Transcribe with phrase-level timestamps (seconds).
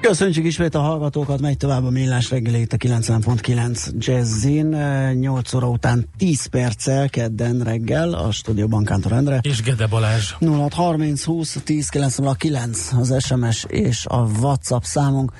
[0.00, 4.66] Köszönjük ismét a hallgatókat, megy tovább a millás reggeli itt a 90.9 Jazzin.
[5.18, 9.38] 8 óra után 10 perccel kedden reggel a stúdióban Kántor Endre.
[9.42, 10.32] És Gede Balázs.
[10.40, 15.32] 0630 20 10 909 az SMS és a WhatsApp számunk.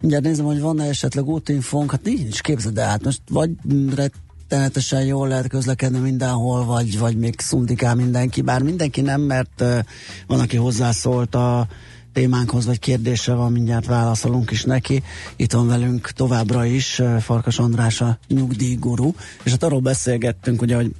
[0.00, 1.90] Mindjárt nézem, hogy van-e esetleg útinfónk.
[1.90, 3.50] Hát nincs, képzeld el, hát most vagy
[3.94, 9.78] rettenetesen jól lehet közlekedni mindenhol, vagy, vagy még szundikál mindenki, bár mindenki nem, mert uh,
[10.26, 11.66] van, aki hozzászólt a
[12.14, 15.02] témánkhoz vagy kérdése van, mindjárt válaszolunk is neki.
[15.36, 20.92] Itt van velünk továbbra is Farkas András a nyugdíjguru, és hát arról beszélgettünk, ugye, hogy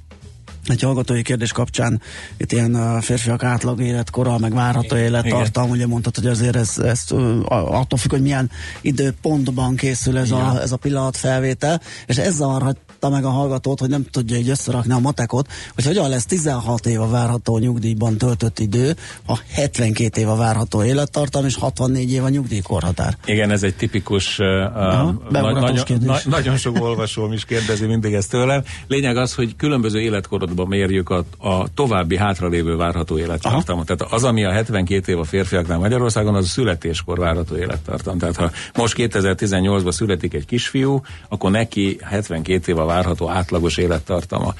[0.73, 2.01] egy hallgatói kérdés kapcsán
[2.37, 7.03] itt ilyen a férfiak átlag életkora, meg várható élettartam, ugye mondtad, hogy azért ez, ez
[7.47, 13.09] attól függ, hogy milyen időpontban készül ez, a, ez a pillanat felvétel, és ez zavarhatta
[13.09, 17.01] meg a hallgatót, hogy nem tudja így összerakni a matekot, hogy hogyan lesz 16 év
[17.01, 22.29] a várható nyugdíjban töltött idő, ha 72 év a várható élettartam, és 64 év a
[22.29, 23.17] nyugdíjkorhatár.
[23.25, 28.13] Igen, ez egy tipikus, uh, Aha, na, nagyon, na, nagyon sok olvasóm is kérdezi mindig
[28.13, 28.63] ezt tőlem.
[28.87, 33.85] Lényeg az, hogy különböző életkorod pillanatban mérjük a, a további hátralévő várható élettartamot.
[33.85, 38.17] Tehát az, ami a 72 év a férfiaknál Magyarországon, az a születéskor várható élettartam.
[38.17, 44.53] Tehát ha most 2018-ban születik egy kisfiú, akkor neki 72 év a várható átlagos élettartama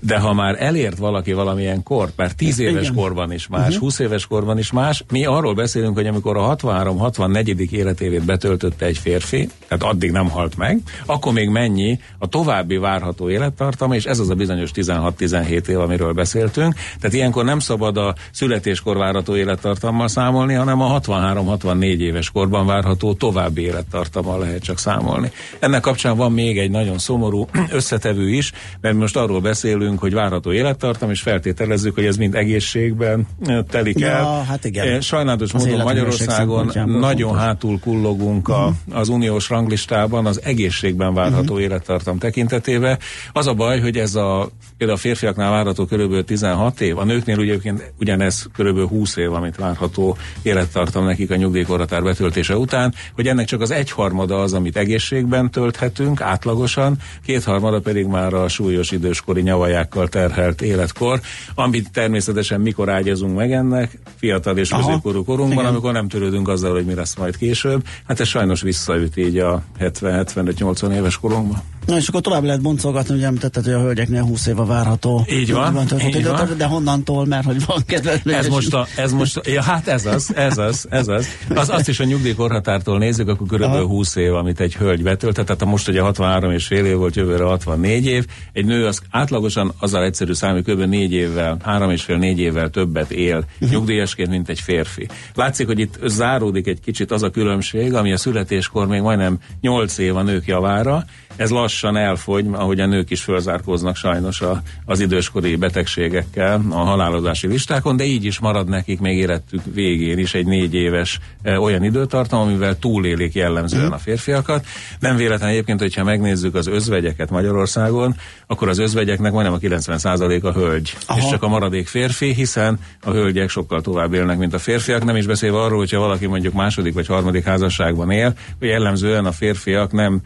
[0.00, 2.94] de ha már elért valaki valamilyen kort, mert 10 éves Igen.
[2.94, 3.80] korban is más, uh-huh.
[3.80, 7.70] 20 éves korban is más, mi arról beszélünk, hogy amikor a 63-64.
[7.70, 13.30] életévét betöltötte egy férfi, tehát addig nem halt meg, akkor még mennyi a további várható
[13.30, 16.74] élettartama, és ez az a bizonyos 16-17 év, amiről beszéltünk.
[17.00, 23.14] Tehát ilyenkor nem szabad a születéskor várható élettartammal számolni, hanem a 63-64 éves korban várható
[23.14, 25.30] további élettartammal lehet csak számolni.
[25.58, 30.12] Ennek kapcsán van még egy nagyon szomorú összetevő is, mert most arról beszélünk, beszélünk, hogy
[30.12, 33.26] várható élettartam, és feltételezzük, hogy ez mind egészségben
[33.68, 34.20] telik el.
[34.20, 35.00] Ja, hát igen.
[35.00, 37.44] Sajnálatos az módon Magyarországon nagyon fontos.
[37.44, 39.00] hátul kullogunk a, uh-huh.
[39.00, 41.60] az uniós ranglistában az egészségben várható uh-huh.
[41.60, 42.98] élettartam tekintetében.
[43.32, 46.24] Az a baj, hogy ez a például a férfiaknál várható kb.
[46.24, 47.56] 16 év, a nőknél ugye
[47.98, 48.88] ugyanez kb.
[48.88, 54.40] 20 év, amit várható élettartam nekik a nyugdíjkorhatár betöltése után, hogy ennek csak az egyharmada
[54.40, 61.20] az, amit egészségben tölthetünk átlagosan, kétharmada pedig már a súlyos időskori nyavaják energiákkal terhelt életkor,
[61.54, 65.70] amit természetesen mikor ágyazunk meg ennek, fiatal és középkorú korunkban, Igen.
[65.70, 67.84] amikor nem törődünk azzal, hogy mi lesz majd később.
[68.06, 71.62] Hát ez sajnos visszaüt így a 70-75-80 éves korunkban.
[71.90, 75.24] Na és akkor tovább lehet boncolgatni, ugye említetted, hogy a hölgyeknél 20 év a várható.
[75.30, 76.54] Így van, van, így így van.
[76.56, 78.20] De honnantól, mert hogy van kedves.
[78.24, 81.28] Ez most, a, ez most, ja, hát ez az, ez az, ez az.
[81.54, 85.64] az azt is a nyugdíjkorhatártól nézzük, akkor körülbelül 20 év, amit egy hölgy betöltett, tehát
[85.64, 88.26] most ugye 63 és fél év volt, jövőre 64 év.
[88.52, 90.80] Egy nő az átlagosan azzal egyszerű számú kb.
[90.80, 93.70] 4 évvel, 3 és fél 4 évvel többet él uh-huh.
[93.70, 95.08] nyugdíjasként, mint egy férfi.
[95.34, 99.98] Látszik, hogy itt záródik egy kicsit az a különbség, ami a születéskor még majdnem 8
[99.98, 101.04] év a nők javára,
[101.40, 107.46] ez lassan elfogy, ahogy a nők is fölzárkóznak sajnos a, az időskori betegségekkel a halálozási
[107.46, 111.84] listákon, de így is marad nekik még életük végén is egy négy éves e, olyan
[111.84, 114.66] időtartam, amivel túlélik jellemzően a férfiakat.
[114.98, 118.14] Nem véletlen egyébként, hogyha megnézzük az özvegyeket Magyarországon,
[118.46, 121.18] akkor az özvegyeknek majdnem a 90% a hölgy, Aha.
[121.18, 125.16] és csak a maradék férfi, hiszen a hölgyek sokkal tovább élnek, mint a férfiak, nem
[125.16, 129.92] is beszélve arról, hogyha valaki mondjuk második vagy harmadik házasságban él, hogy jellemzően a férfiak
[129.92, 130.22] nem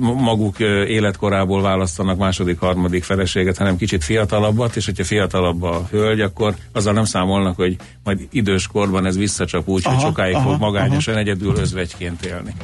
[0.00, 0.58] maguk
[0.88, 6.92] életkorából választanak második, harmadik feleséget, hanem kicsit fiatalabbat, és hogyha fiatalabb a hölgy, akkor azzal
[6.92, 11.14] nem számolnak, hogy majd idős korban ez visszacsap úgy, aha, hogy sokáig aha, fog magányosan
[11.14, 11.22] aha.
[11.22, 12.54] egyedül özvegyként élni.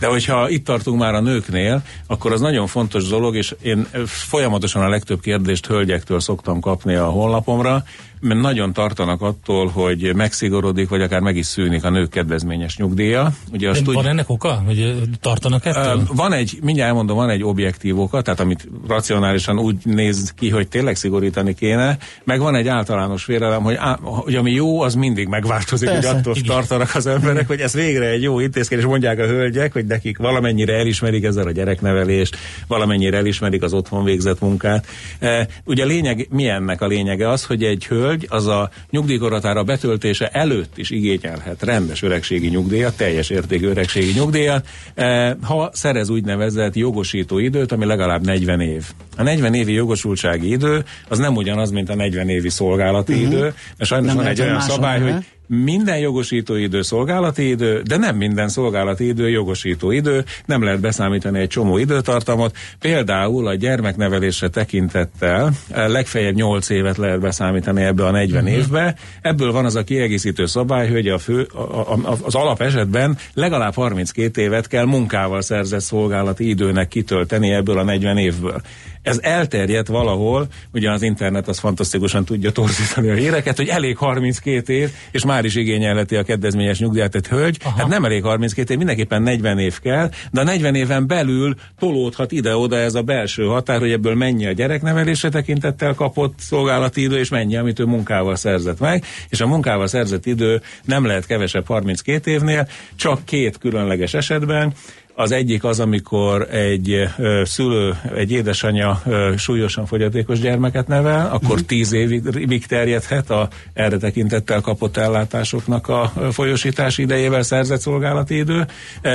[0.00, 4.82] De hogyha itt tartunk már a nőknél, akkor az nagyon fontos dolog, és én folyamatosan
[4.82, 7.84] a legtöbb kérdést hölgyektől szoktam kapni a honlapomra,
[8.20, 13.32] mert nagyon tartanak attól, hogy megszigorodik, vagy akár meg is szűnik a nők kedvezményes nyugdíja.
[13.52, 16.02] Ugye azt van úgy, ennek oka, hogy tartanak ettől?
[16.14, 20.68] Van egy, mindjárt elmondom, van egy objektív oka, tehát amit racionálisan úgy néz ki, hogy
[20.68, 25.28] tényleg szigorítani kéne, meg van egy általános félelem, hogy, á, hogy ami jó, az mindig
[25.28, 26.48] megváltozik, Persze, hogy attól igen.
[26.48, 30.74] tartanak az emberek, hogy ez végre egy jó intézkedés, mondják a hölgyek, hogy nekik valamennyire
[30.74, 32.36] elismerik ezzel a gyereknevelést,
[32.66, 34.86] valamennyire elismerik az otthon végzett munkát.
[35.18, 39.62] E, ugye a lényeg, mi ennek a lényege az, hogy egy hölgy az a nyugdíjkoratára
[39.62, 46.74] betöltése előtt is igényelhet rendes öregségi nyugdíjat, teljes értékű öregségi nyugdíjat, e, ha szerez úgynevezett
[46.74, 48.84] jogosító időt, ami legalább 40 év.
[49.16, 53.28] A 40 évi jogosultsági idő az nem ugyanaz, mint a 40 évi szolgálati uh-huh.
[53.28, 53.40] idő,
[53.76, 58.16] mert sajnos nem van egy olyan szabály, hogy minden jogosító idő szolgálati idő, de nem
[58.16, 62.56] minden szolgálati idő jogosító idő, nem lehet beszámítani egy csomó időtartamot.
[62.78, 68.58] Például a gyermeknevelésre tekintettel eh, legfeljebb 8 évet lehet beszámítani ebbe a 40 uh-huh.
[68.58, 68.94] évbe.
[69.22, 73.74] Ebből van az a kiegészítő szabály, hogy a fő, a, a, az alap esetben legalább
[73.74, 78.60] 32 évet kell munkával szerzett szolgálati időnek kitölteni ebből a 40 évből
[79.08, 84.72] ez elterjedt valahol, ugye az internet az fantasztikusan tudja torzítani a híreket, hogy elég 32
[84.72, 87.56] év, és már is igényelheti a kedvezményes nyugdíjat egy hölgy.
[87.64, 87.78] Aha.
[87.78, 92.32] Hát nem elég 32 év, mindenképpen 40 év kell, de a 40 éven belül tolódhat
[92.32, 97.28] ide-oda ez a belső határ, hogy ebből mennyi a gyereknevelésre tekintettel kapott szolgálati idő, és
[97.28, 102.30] mennyi, amit ő munkával szerzett meg, és a munkával szerzett idő nem lehet kevesebb 32
[102.30, 104.72] évnél, csak két különleges esetben,
[105.20, 107.08] az egyik az, amikor egy
[107.42, 109.02] szülő, egy édesanyja
[109.36, 111.66] súlyosan fogyatékos gyermeket nevel, akkor uh-huh.
[111.66, 118.66] tíz évig terjedhet a erre tekintettel kapott ellátásoknak a folyosítás idejével szerzett szolgálati idő.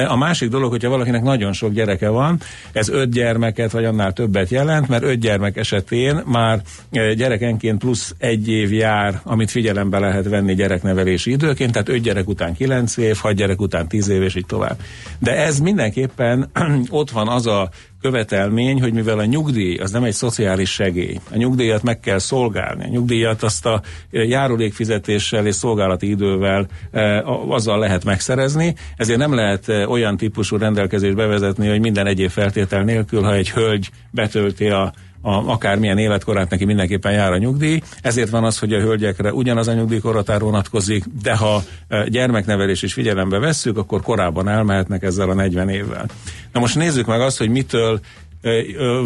[0.08, 2.40] A másik dolog, hogyha valakinek nagyon sok gyereke van,
[2.72, 6.62] ez öt gyermeket vagy annál többet jelent, mert öt gyermek esetén már
[6.92, 12.54] gyerekenként plusz egy év jár, amit figyelembe lehet venni gyereknevelési időként, tehát öt gyerek után
[12.54, 14.78] kilenc év, hat gyerek után tíz év, és így tovább.
[15.20, 16.50] De ez minden mindenképpen
[17.00, 17.70] ott van az a
[18.02, 22.84] követelmény, hogy mivel a nyugdíj az nem egy szociális segély, a nyugdíjat meg kell szolgálni,
[22.84, 23.82] a nyugdíjat azt a
[24.12, 31.16] járulékfizetéssel és szolgálati idővel e, azzal lehet megszerezni, ezért nem lehet e, olyan típusú rendelkezést
[31.16, 34.94] bevezetni, hogy minden egyéb feltétel nélkül, ha egy hölgy betölti a
[35.26, 39.68] a, akármilyen életkorát neki mindenképpen jár a nyugdíj, ezért van az, hogy a hölgyekre ugyanaz
[39.68, 45.34] a nyugdíjkorhatár vonatkozik, de ha e, gyermeknevelés is figyelembe vesszük, akkor korábban elmehetnek ezzel a
[45.34, 46.06] 40 évvel.
[46.52, 48.00] Na most nézzük meg azt, hogy mitől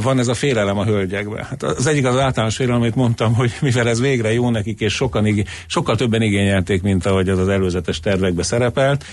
[0.02, 1.44] van ez a félelem a hölgyekben.
[1.44, 4.94] Hát az egyik az általános félelem, amit mondtam, hogy mivel ez végre jó nekik, és
[4.94, 9.06] sokan sokkal többen igényelték, mint ahogy az az előzetes tervekbe szerepelt.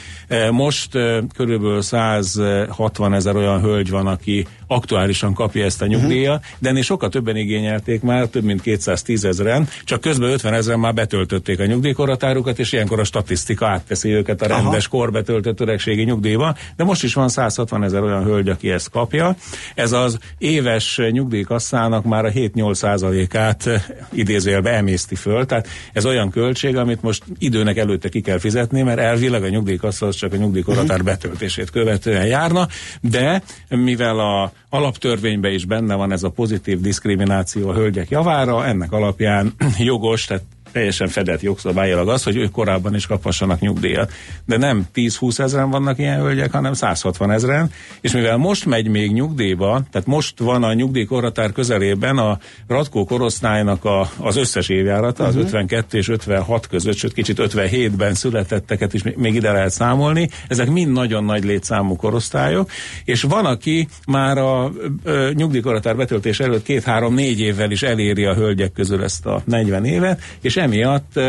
[0.50, 0.90] Most
[1.34, 6.58] körülbelül 160 ezer olyan hölgy van, aki aktuálisan kapja ezt a nyugdíjat, uh-huh.
[6.58, 10.94] de ennél sokkal többen igényelték már, több mint 210 ezeren, csak közben 50 ezeren már
[10.94, 14.98] betöltötték a nyugdíjkorhatárukat, és ilyenkor a statisztika átteszi őket a rendes Aha.
[14.98, 19.36] korbetöltött öregségi nyugdíjba, de most is van 160 ezer olyan hölgy, aki ezt kapja.
[19.74, 23.82] Ez az éves nyugdíjkasszának már a 7-8 százalékát eh,
[24.12, 28.98] idézőjelbe emészti föl, tehát ez olyan költség, amit most időnek előtte ki kell fizetni, mert
[28.98, 31.04] elvileg a nyugdíjkassa az csak a nyugdíjkorhatár uh-huh.
[31.04, 32.68] betöltését követően járna,
[33.00, 38.92] de mivel a alaptörvényben is benne van ez a pozitív diszkrimináció a hölgyek javára, ennek
[38.92, 40.42] alapján jogos, tehát
[40.74, 44.12] teljesen fedett jogszabályilag az, hogy ők korábban is kaphassanak nyugdíjat.
[44.46, 49.12] De nem 10-20 ezeren vannak ilyen hölgyek, hanem 160 ezeren, és mivel most megy még
[49.12, 55.34] nyugdíjba, tehát most van a nyugdíjkorhatár közelében a Ratkó korosztálynak a, az összes évjárata, az
[55.34, 55.46] uh-huh.
[55.46, 60.28] 52 és 56 között, sőt kicsit 57-ben születetteket is még ide lehet számolni.
[60.48, 62.70] Ezek mind nagyon nagy létszámú korosztályok,
[63.04, 64.72] és van, aki már a
[65.04, 70.20] ö, nyugdíjkorhatár betöltés előtt két-három-négy évvel is eléri a hölgyek közül ezt a 40 évet,
[70.40, 71.20] és emiatt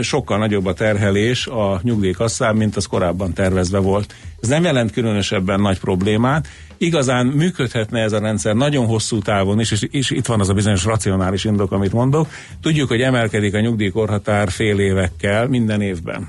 [0.00, 4.14] sokkal nagyobb a terhelés a nyugdíjkasszán, mint az korábban tervezve volt.
[4.40, 9.70] Ez nem jelent különösebben nagy problémát, igazán működhetne ez a rendszer nagyon hosszú távon is,
[9.70, 12.28] és, és itt van az a bizonyos racionális indok, amit mondok.
[12.62, 16.28] Tudjuk, hogy emelkedik a nyugdíjkorhatár fél évekkel minden évben.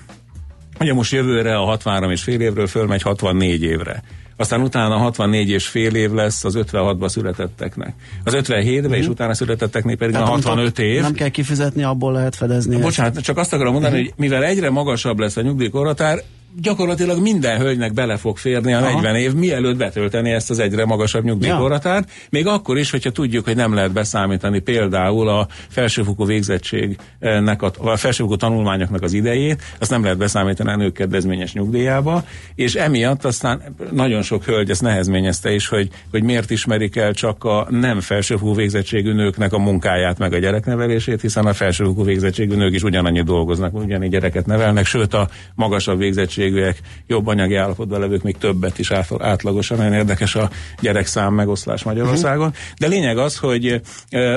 [0.79, 4.03] Ugye most jövőre a 63 és fél évről fölmegy 64 évre
[4.37, 7.93] aztán utána 64 és fél év lesz az 56-ba születetteknek.
[8.23, 8.91] Az 57-be mm.
[8.91, 9.11] és mhm.
[9.11, 11.01] utána születetteknek pedig Tehát a 65 év.
[11.01, 12.81] Nem kell kifizetni, abból lehet fedezni.
[12.81, 13.25] Bocsánat, ezt.
[13.25, 14.03] csak azt akarom mondani, mm.
[14.03, 16.23] hogy mivel egyre magasabb lesz a nyugdíjkorhatár,
[16.61, 18.93] gyakorlatilag minden hölgynek bele fog férni a Aha.
[18.93, 22.27] 40 év, mielőtt betölteni ezt az egyre magasabb nyugdíjkorhatárt, ja.
[22.29, 27.95] még akkor is, hogyha tudjuk, hogy nem lehet beszámítani például a felsőfokú végzettségnek, a, a
[27.95, 32.23] felsőfokú tanulmányoknak az idejét, azt nem lehet beszámítani a nők kedvezményes nyugdíjába,
[32.55, 37.43] és emiatt aztán nagyon sok hölgy ezt nehezményezte is, hogy, hogy miért ismerik el csak
[37.43, 42.73] a nem felsőfokú végzettségű nőknek a munkáját, meg a gyereknevelését, hiszen a felsőfokú végzettségű nők
[42.73, 48.23] is ugyanannyi dolgoznak, ugyanígy gyereket nevelnek, sőt a magasabb végzettség egészségűek, jobb anyagi állapotban levők
[48.23, 49.77] még többet is átlagosan.
[49.77, 50.49] Nagyon érdekes a
[50.81, 52.53] gyerekszám megoszlás Magyarországon.
[52.79, 53.81] De lényeg az, hogy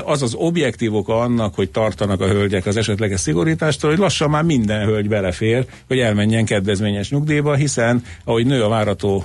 [0.04, 4.42] az az objektív oka annak, hogy tartanak a hölgyek az esetleges szigorítástól, hogy lassan már
[4.42, 9.24] minden hölgy belefér, hogy elmenjen kedvezményes nyugdíjba, hiszen ahogy nő a várató,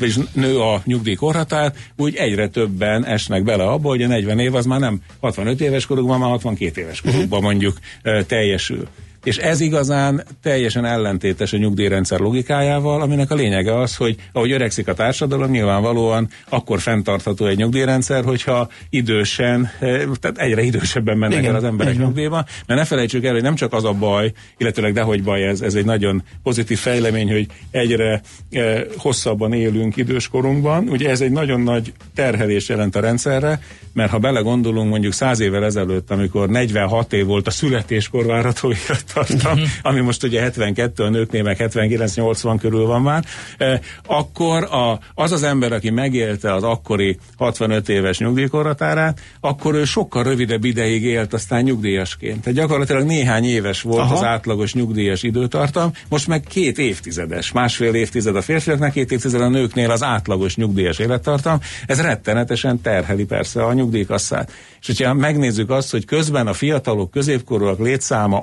[0.00, 4.66] és nő a nyugdíjkorhatár, úgy egyre többen esnek bele abba, hogy a 40 év az
[4.66, 7.78] már nem 65 éves korukban, már 62 éves korukban mondjuk
[8.26, 8.88] teljesül.
[9.26, 14.88] És ez igazán teljesen ellentétes a nyugdíjrendszer logikájával, aminek a lényege az, hogy ahogy öregszik
[14.88, 21.50] a társadalom, nyilvánvalóan akkor fenntartható egy nyugdíjrendszer, hogyha idősen, eh, tehát egyre idősebben mennek Igen,
[21.50, 22.44] el az emberek nyugdíjba.
[22.66, 25.74] Mert ne felejtsük el, hogy nem csak az a baj, illetőleg dehogy baj, ez, ez
[25.74, 30.88] egy nagyon pozitív fejlemény, hogy egyre e, hosszabban élünk időskorunkban.
[30.88, 33.60] Ugye ez egy nagyon nagy terhelés jelent a rendszerre,
[33.92, 39.15] mert ha belegondolunk mondjuk száz évvel ezelőtt, amikor 46 év volt a születéskor várható élettartam,
[39.16, 39.60] uh-huh.
[39.82, 43.24] ami most ugye 72 a nőknél meg 79-80 körül van már,
[43.58, 49.84] eh, akkor a, az az ember, aki megélte az akkori 65 éves nyugdíjkorhatárát, akkor ő
[49.84, 52.42] sokkal rövidebb ideig élt aztán nyugdíjasként.
[52.42, 54.14] Tehát gyakorlatilag néhány éves volt Aha.
[54.14, 59.48] az átlagos nyugdíjas időtartam, most meg két évtizedes, másfél évtized a férfiaknak, két évtized a
[59.48, 61.58] nőknél az átlagos nyugdíjas élettartam.
[61.86, 64.52] Ez rettenetesen terheli persze a nyugdíjkasszát.
[64.80, 68.42] És hogyha megnézzük azt, hogy közben a fiatalok, középkorúak létszáma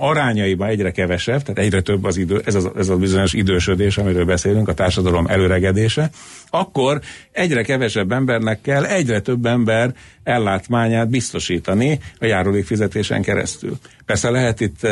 [0.61, 4.25] arányaiban egyre kevesebb, tehát egyre több az idő, ez, az, ez a bizonyos idősödés, amiről
[4.25, 6.09] beszélünk, a társadalom előregedése,
[6.49, 9.93] akkor egyre kevesebb embernek kell egyre több ember
[10.23, 13.77] ellátmányát biztosítani a járulékfizetésen keresztül.
[14.05, 14.87] Persze lehet itt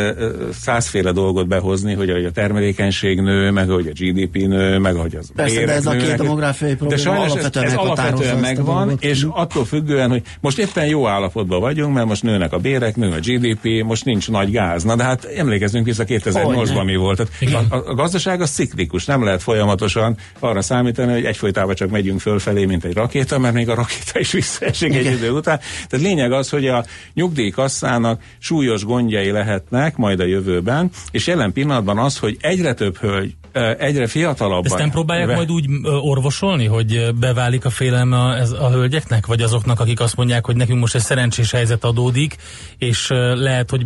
[0.51, 5.31] százféle dolgot behozni, hogy a termelékenység nő, meg ahogy a GDP nő, meg ahogy az
[5.35, 9.25] Persze, de ez a két demográfiai probléma de sajnos alapvetően ez, ez alapvetően megvan, és
[9.29, 13.19] attól függően, hogy most éppen jó állapotban vagyunk, mert most nőnek a bérek, nő a
[13.19, 14.83] GDP, most nincs nagy gáz.
[14.83, 17.27] Na de hát emlékezzünk vissza 2008-ban mi volt.
[17.39, 22.19] Tehát a, a, gazdaság az ciklikus, nem lehet folyamatosan arra számítani, hogy egyfolytában csak megyünk
[22.19, 25.59] fölfelé, mint egy rakéta, mert még a rakéta is visszaesik egy idő után.
[25.89, 31.97] Tehát lényeg az, hogy a nyugdíjkasszának súlyos gondjai lehetnek majd a jövőben, és jelen pillanatban
[31.97, 33.35] az, hogy egyre több hölgy
[33.77, 34.65] egyre fiatalabban.
[34.65, 35.35] Ezt nem próbálják be...
[35.35, 35.65] majd úgy
[36.01, 40.55] orvosolni, hogy beválik a félelme a, ez a hölgyeknek, vagy azoknak, akik azt mondják, hogy
[40.55, 42.35] nekünk most egy szerencsés helyzet adódik,
[42.77, 43.85] és lehet, hogy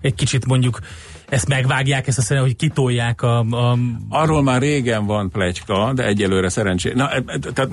[0.00, 0.80] egy kicsit mondjuk
[1.28, 3.78] ezt megvágják, ezt a szerint, hogy kitolják a, a...
[4.08, 6.92] Arról már régen van plegyka, de egyelőre szerencsé.
[6.94, 7.70] Na, e, e, tehát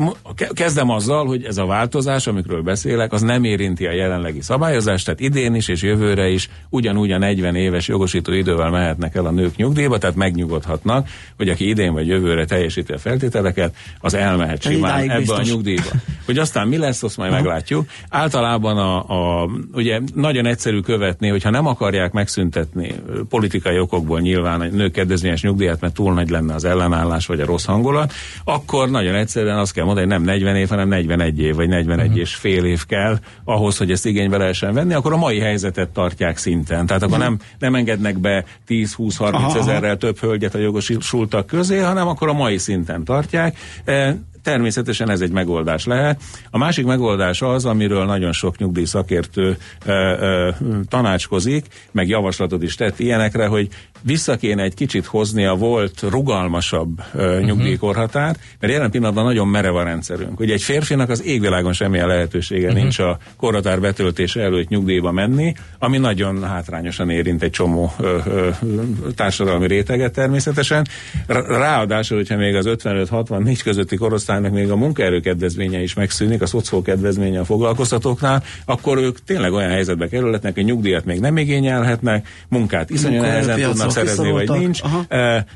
[0.53, 5.19] kezdem azzal, hogy ez a változás, amikről beszélek, az nem érinti a jelenlegi szabályozást, tehát
[5.19, 9.55] idén is és jövőre is ugyanúgy a 40 éves jogosító idővel mehetnek el a nők
[9.55, 11.07] nyugdíjba, tehát megnyugodhatnak,
[11.38, 15.50] hogy aki idén vagy jövőre teljesíti a feltételeket, az elmehet simán ebbe biztos.
[15.50, 15.89] a nyugdíjba.
[16.25, 17.45] Hogy aztán mi lesz, azt majd uh-huh.
[17.45, 17.86] meglátjuk.
[18.10, 22.95] Általában a, a, ugye nagyon egyszerű követni, hogyha nem akarják megszüntetni
[23.43, 27.45] politikai okokból nyilván a nők kedvezményes nyugdíját, mert túl nagy lenne az ellenállás vagy a
[27.45, 31.55] rossz hangulat, akkor nagyon egyszerűen azt kell mondani, hogy nem 40 év, hanem 41 év
[31.55, 32.12] vagy 41 uh-huh.
[32.12, 32.19] Mhm.
[32.19, 36.38] és fél év kell ahhoz, hogy ezt igénybe lehessen venni, akkor a mai helyzetet tartják
[36.38, 36.85] szinten.
[36.85, 37.38] Tehát akkor uh-huh.
[37.38, 42.57] nem, nem engednek be 10-20-30 ezerrel több hölgyet a jogosultak közé, hanem akkor a mai
[42.57, 43.57] szinten tartják.
[44.43, 46.21] Természetesen ez egy megoldás lehet.
[46.50, 50.50] A másik megoldás az, amiről nagyon sok nyugdíj szakértő ö, ö,
[50.88, 53.67] tanácskozik, meg javaslatot is tett ilyenekre, hogy
[54.03, 57.45] vissza kéne egy kicsit hozni a volt rugalmasabb ö, uh-huh.
[57.45, 60.39] nyugdíjkorhatárt, mert jelen pillanatban nagyon merev a rendszerünk.
[60.39, 62.81] Ugye egy férfinak az égvilágon semmilyen lehetősége uh-huh.
[62.81, 68.50] nincs a korhatár betöltése előtt nyugdíjba menni, ami nagyon hátrányosan érint egy csomó ö, ö,
[69.15, 70.88] társadalmi réteget természetesen.
[71.48, 76.81] Ráadásul, hogyha még az 55-64 közötti korosztálynak még a munkaerő kedvezménye is megszűnik, a szocó
[76.81, 82.89] kedvezménye a foglalkoztatóknál, akkor ők tényleg olyan helyzetbe kerülhetnek, hogy nyugdíjat még nem igényelhetnek, munkát
[82.89, 84.81] iszonyú nehezen tudnak szerezni, vagy nincs.
[84.81, 85.05] Aha.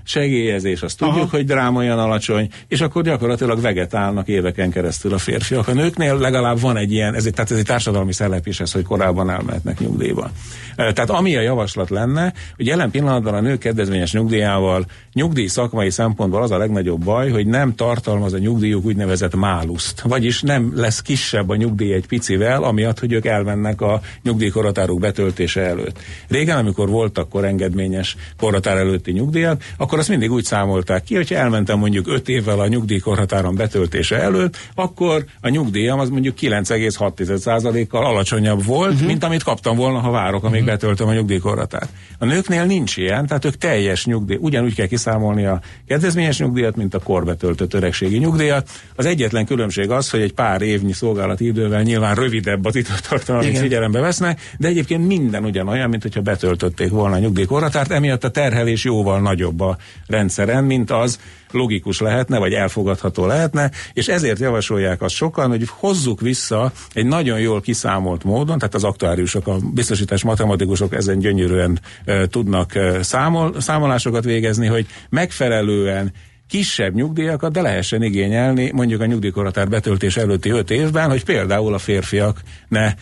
[0.04, 1.28] Segélyezés, azt tudjuk, Aha.
[1.30, 5.68] hogy dráma olyan alacsony, és akkor gyakorlatilag vegetálnak éveken keresztül a férfiak.
[5.68, 8.72] A nőknél legalább van egy ilyen, ez egy, tehát ez egy társadalmi szellep is ez,
[8.72, 10.30] hogy korábban elmehetnek nyugdíjba.
[10.76, 16.42] Tehát ami a javaslat lenne, hogy jelen pillanatban a nők kedvezményes nyugdíjával nyugdíj szakmai szempontból
[16.42, 20.02] az a legnagyobb baj, hogy nem tartalmaz a nyugdíjuk úgynevezett máluszt.
[20.02, 25.62] Vagyis nem lesz kisebb a nyugdíj egy picivel, amiatt, hogy ők elmennek a nyugdíjkorhatáruk betöltése
[25.62, 26.00] előtt.
[26.28, 31.80] Régen, amikor voltak korengedményes korhatár előtti nyugdíjak, akkor azt mindig úgy számolták ki, hogyha elmentem
[31.80, 38.94] mondjuk 5 évvel a nyugdíjkorhatáron betöltése előtt, akkor a nyugdíjam az mondjuk 9,6%-kal alacsonyabb volt,
[38.94, 39.08] uh-huh.
[39.08, 40.74] mint amit kaptam volna, ha várok, amíg uh-huh.
[40.74, 41.90] betöltöm a nyugdíjkorhatárt.
[42.18, 46.94] A nőknél nincs ilyen, tehát ők teljes nyugdíj, ugyanúgy kell kiszámolni a kedvezményes nyugdíjat, mint
[46.94, 48.70] a korbetöltött öregségi nyugdíjat.
[48.96, 53.58] Az egyetlen különbség az, hogy egy pár évnyi szolgálati idővel nyilván rövidebb az időtartalom, amit
[53.58, 58.84] figyelembe vesznek, de egyébként minden ugyanolyan, mint hogyha betöltötték volna a nyugdíjkorhatárt, emiatt a terhelés
[58.84, 61.20] jóval nagyobb a rendszeren, mint az
[61.52, 67.40] logikus lehetne, vagy elfogadható lehetne, és ezért javasolják azt sokan, hogy hozzuk vissza egy nagyon
[67.40, 73.62] jól kiszámolt módon, tehát az aktuáriusok, a biztosítás matematikusok ezen gyönyörűen e, tudnak e, számol,
[73.62, 76.12] számolásokat végezni, hogy megfelelően
[76.48, 81.78] kisebb nyugdíjakat, de lehessen igényelni mondjuk a nyugdíjkorhatár betöltés előtti öt évben, hogy például a
[81.78, 82.94] férfiak ne,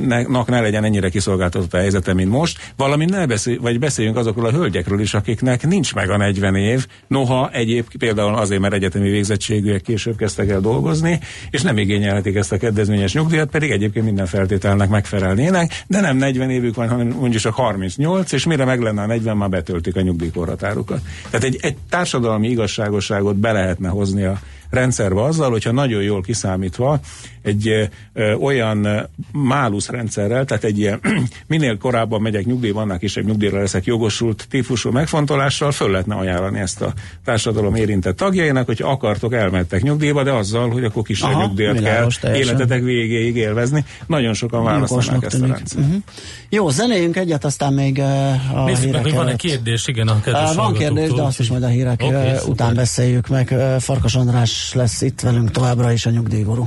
[0.00, 4.46] ne, ne legyen ennyire kiszolgáltatott a helyzete, mint most, valamint ne beszél, vagy beszéljünk azokról
[4.46, 9.10] a hölgyekről is, akiknek nincs meg a 40 év, noha egyéb például azért, mert egyetemi
[9.10, 11.18] végzettségűek később kezdtek el dolgozni,
[11.50, 16.50] és nem igényelhetik ezt a kedvezményes nyugdíjat, pedig egyébként minden feltételnek megfelelnének, de nem 40
[16.50, 20.00] évük van, hanem mondjuk csak 38, és mire meg lenne a 40, már betöltik a
[20.00, 21.00] nyugdíjkorhatárukat.
[21.30, 24.38] Tehát egy, egy társadalmi igaz igazságosságot be lehetne hozni a
[24.70, 27.00] rendszerbe azzal, hogyha nagyon jól kiszámítva
[27.46, 31.00] egy ö, olyan málusz rendszerrel, tehát egy ilyen
[31.46, 36.82] minél korábban megyek nyugdíjba, annál kisebb nyugdíjra leszek jogosult típusú megfontolással, föl lehetne ajánlani ezt
[36.82, 36.92] a
[37.24, 42.06] társadalom érintett tagjainak, hogy akartok, elmentek nyugdíjba, de azzal, hogy akkor kisebb Aha, nyugdíjat kell
[42.20, 42.54] teljesen.
[42.54, 43.84] életetek végéig élvezni.
[44.06, 45.84] Nagyon sokan választanak ezt a rendszert.
[45.84, 46.02] Uh-huh.
[46.48, 50.54] Jó, zenéljünk egyet, aztán még uh, a Nézzük meg, van egy kérdés, igen, a uh,
[50.54, 52.74] Van kérdés, de azt is majd a hírek okay, után szuper.
[52.74, 53.54] beszéljük meg.
[53.78, 56.66] Farkas András lesz itt velünk továbbra is a nyugdíjgurú.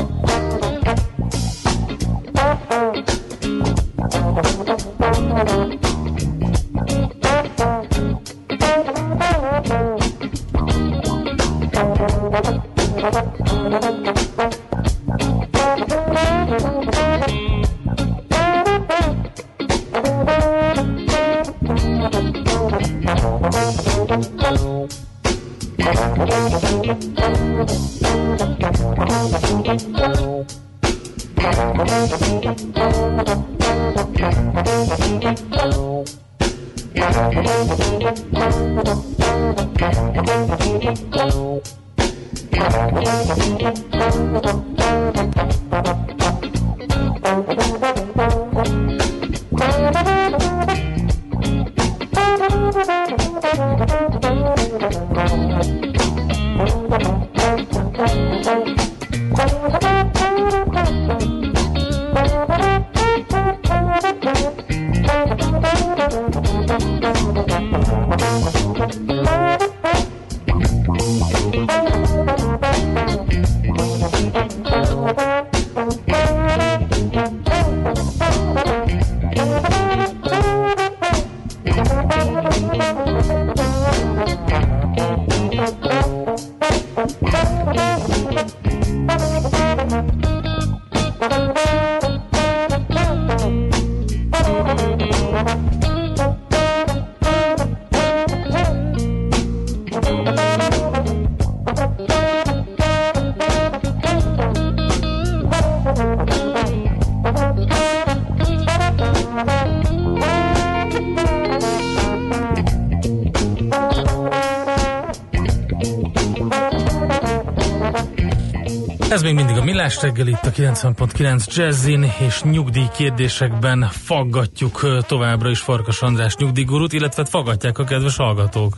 [119.91, 126.93] Millás reggel itt a 90.9 Jazzin, és nyugdíj kérdésekben faggatjuk továbbra is Farkas András nyugdíjgurút,
[126.93, 128.73] illetve faggatják a kedves hallgatók.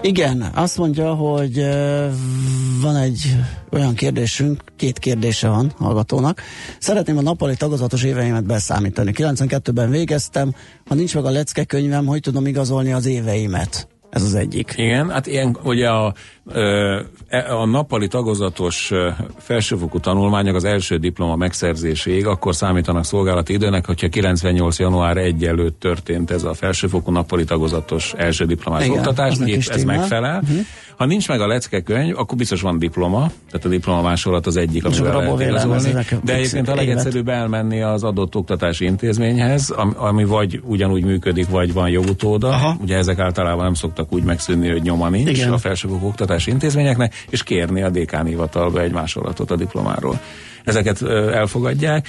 [0.00, 1.54] Igen, azt mondja, hogy
[2.80, 3.36] van egy
[3.70, 6.42] olyan kérdésünk, két kérdése van hallgatónak.
[6.78, 9.12] Szeretném a nappali tagozatos éveimet beszámítani.
[9.16, 10.54] 92-ben végeztem,
[10.86, 13.93] ha nincs meg a leckekönyvem, hogy tudom igazolni az éveimet?
[14.14, 14.72] Ez az egyik.
[14.76, 16.14] Igen, hát ilyen ugye a,
[17.28, 18.92] e, a nappali tagozatos
[19.38, 24.78] felsőfokú tanulmányok az első diploma megszerzéséig akkor számítanak szolgálati időnek, hogyha 98.
[24.78, 29.84] január 1 előtt történt ez a felsőfokú nappali tagozatos első diplomás Igen, oktatás, ez, ez
[29.84, 30.40] megfelel.
[30.42, 30.58] Uh-huh.
[30.96, 34.84] Ha nincs meg a leckekönyv, akkor biztos van diploma, tehát a diploma másolat az egyik,
[34.84, 35.92] amivel lehet igazolni.
[36.22, 41.88] De egyébként a legegyszerűbb elmenni az adott oktatási intézményhez, ami vagy ugyanúgy működik, vagy van
[41.88, 42.48] jogutóda.
[42.48, 42.76] Aha.
[42.80, 45.52] Ugye ezek általában nem szoktak úgy megszűnni, hogy nyoma nincs Igen.
[45.52, 50.20] a felsőfokú oktatási intézményeknek, és kérni a dékán hivatalba egy másolatot a diplomáról.
[50.64, 52.08] Ezeket elfogadják.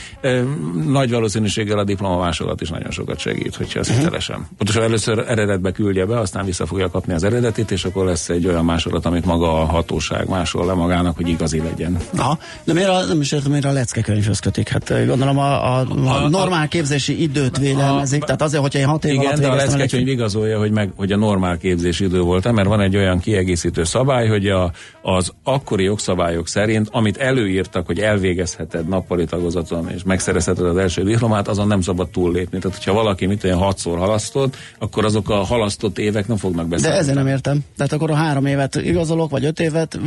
[0.87, 4.35] Nagy valószínűséggel a diplomamásolat is nagyon sokat segít, hogyha ez hitelesen.
[4.35, 4.51] Uh-huh.
[4.57, 8.47] Pontosan először eredetbe küldje be, aztán vissza fogja kapni az eredetit, és akkor lesz egy
[8.47, 11.97] olyan másolat, amit maga a hatóság másol le magának, hogy igazi legyen.
[12.17, 14.69] Aha, de miért a, nem is értem, miért a leckekönyvhöz kötik?
[14.69, 19.05] Hát gondolom a, a, a, a normál képzési időt vélelmezik, tehát azért, hogyha én hat
[19.05, 22.67] év igen, de a leckekönyv igazolja, hogy, meg, hogy a normál képzési idő volt, mert
[22.67, 27.99] van egy olyan kiegészítő szabály, hogy a, az akkori jogszabályok szerint, amit előírtak, hogy
[28.45, 32.59] elvégezheted nappali tagozaton, és megszerezheted az első diplomát, azon nem szabad túllépni.
[32.59, 36.95] Tehát, hogyha valaki mit olyan hatszor halasztott, akkor azok a halasztott évek nem fognak beszélni.
[36.95, 37.59] De ezért nem értem.
[37.77, 39.99] Tehát akkor a három évet igazolok, vagy öt évet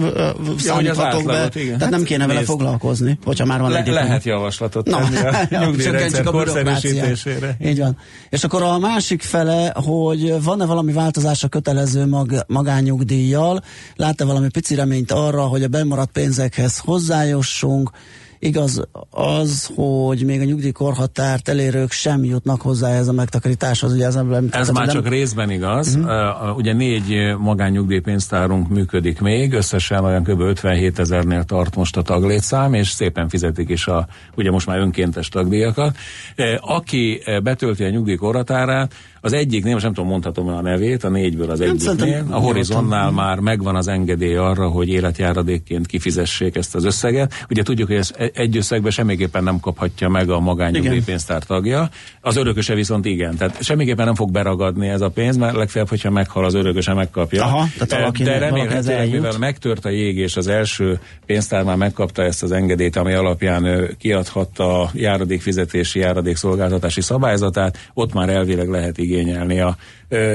[0.58, 1.48] számíthatok ja, be.
[1.54, 1.66] Igen.
[1.66, 2.50] Tehát hát nem kéne vele nézd.
[2.50, 7.56] foglalkozni, hogyha már van Le, egy Lehet javaslatot no, tenni a nyugdíjrendszer korszerűsítésére.
[7.64, 7.96] Így van.
[8.30, 13.62] És akkor a másik fele, hogy van-e valami változás a kötelező mag, magányugdíjjal?
[13.96, 17.90] Lát-e valami pici reményt arra, hogy a bemaradt pénzekhez hozzájussunk,
[18.38, 23.92] Igaz az, hogy még a nyugdíjkorhatárt elérők sem jutnak hozzá ez a megtakarításhoz.
[23.92, 24.16] Ugye ez
[24.50, 24.94] ez már nem...
[24.94, 25.94] csak részben igaz.
[25.94, 26.50] Uh-huh.
[26.50, 30.40] Uh, ugye négy magánnyugdíjpénztárunk működik még, összesen olyan kb.
[30.40, 35.28] 57 ezernél tart most a taglétszám, és szépen fizetik is a, ugye most már önkéntes
[35.28, 35.96] tagdíjakat.
[36.36, 41.50] Uh, aki betölti a nyugdíjkorhatárát, az egyiknél, most nem tudom, mondhatom a nevét, a négyből
[41.50, 47.46] az egyiknél, a Horizonnál már megvan az engedély arra, hogy életjáradékként kifizessék ezt az összeget.
[47.50, 51.88] Ugye tudjuk, hogy ez egy összegben semmiképpen nem kaphatja meg a magányugdíjpénztár tagja,
[52.20, 53.36] az örököse viszont igen.
[53.36, 57.44] Tehát semmiképpen nem fog beragadni ez a pénz, mert legfeljebb, hogyha meghal, az örököse megkapja.
[57.44, 62.42] Aha, tehát De remélhetőleg, mivel megtört a jég, és az első pénztár már megkapta ezt
[62.42, 69.60] az engedélyt, ami alapján ő kiadhatta a járadékfizetési, járadékszolgáltatási szabályzatát, ott már elvileg lehet igényelni
[69.60, 69.76] a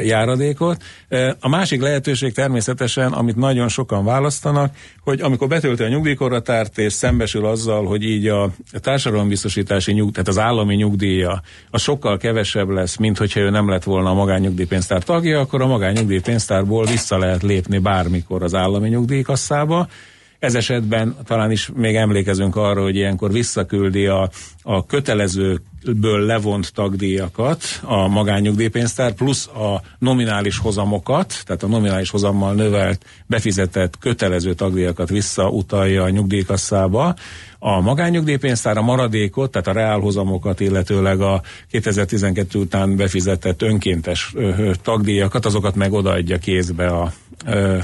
[0.04, 0.84] járadékot.
[1.40, 7.46] A másik lehetőség természetesen, amit nagyon sokan választanak, hogy amikor betölti a nyugdíjkorhatárt és szembesül
[7.46, 13.18] azzal, hogy így a társadalombiztosítási nyug, tehát az állami nyugdíja a sokkal kevesebb lesz, mint
[13.18, 18.44] hogyha ő nem lett volna a magányugdíjpénztár tagja, akkor a magányugdíjpénztárból vissza lehet lépni bármikor
[18.44, 19.88] az állami nyugdíjkasszába,
[20.44, 24.30] ez esetben talán is még emlékezünk arra, hogy ilyenkor visszaküldi a,
[24.62, 24.86] a
[25.84, 33.98] kötelezőből levont tagdíjakat a magányugdíjpénztár, plusz a nominális hozamokat, tehát a nominális hozammal növelt, befizetett
[34.00, 37.16] kötelező tagdíjakat visszautalja a nyugdíjkasszába,
[37.60, 41.42] a magányugdíjpénztár a maradékot, tehát a reálhozamokat, illetőleg a
[41.72, 44.34] 2012 után befizetett önkéntes
[44.82, 47.14] tagdíjakat, azokat meg odaadja kézbe a
[47.46, 47.78] ö,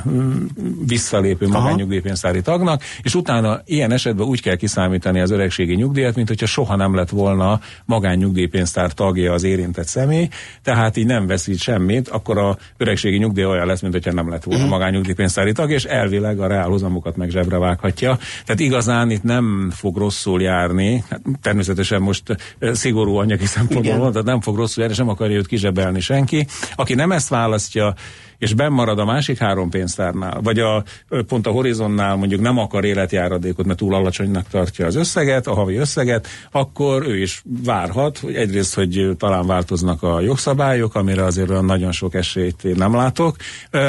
[0.87, 6.45] visszalépő magányugdíjpénztári tagnak, és utána ilyen esetben úgy kell kiszámítani az öregségi nyugdíjat, mint hogyha
[6.45, 10.27] soha nem lett volna magányugdíjpénztár tagja az érintett személy,
[10.63, 14.43] tehát így nem veszít semmit, akkor a öregségi nyugdíj olyan lesz, mint hogyha nem lett
[14.43, 14.77] volna uh-huh.
[14.79, 18.17] magányugdíjpénztári tag, és elvileg a reálhozamokat meg zsebre vághatja.
[18.45, 22.23] Tehát igazán itt nem fog rosszul járni, hát természetesen most
[22.59, 26.47] szigorú anyagi szempontból van, tehát nem fog rosszul járni, sem akarja őt kizsebelni senki.
[26.75, 27.93] Aki nem ezt választja,
[28.39, 30.83] és benn marad a másik három pénztárnál, vagy a,
[31.27, 35.75] pont a horizonnál mondjuk nem akar életjáradékot, mert túl alacsonynak tartja az összeget, a havi
[35.75, 41.65] összeget, akkor ő is várhat, hogy egyrészt, hogy talán változnak a jogszabályok, amire azért olyan
[41.65, 43.35] nagyon sok esélyt én nem látok,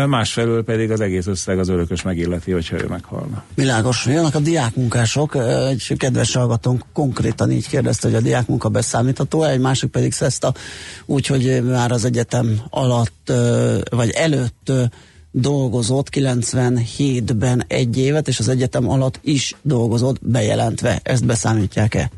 [0.06, 3.42] másfelől pedig az egész összeg az örökös megilleti, hogyha ő meghalna.
[3.54, 4.06] Világos.
[4.06, 5.36] Jönnek a diákmunkások,
[5.68, 10.54] egy kedves hallgatónk konkrétan így kérdezte, hogy a diákmunka beszámítható, egy másik pedig szeszta,
[11.06, 13.32] úgyhogy már az egyetem alatt,
[13.90, 14.92] vagy elő előtt
[15.30, 21.00] dolgozott 97-ben egy évet, és az egyetem alatt is dolgozott bejelentve.
[21.02, 22.10] Ezt beszámítják-e?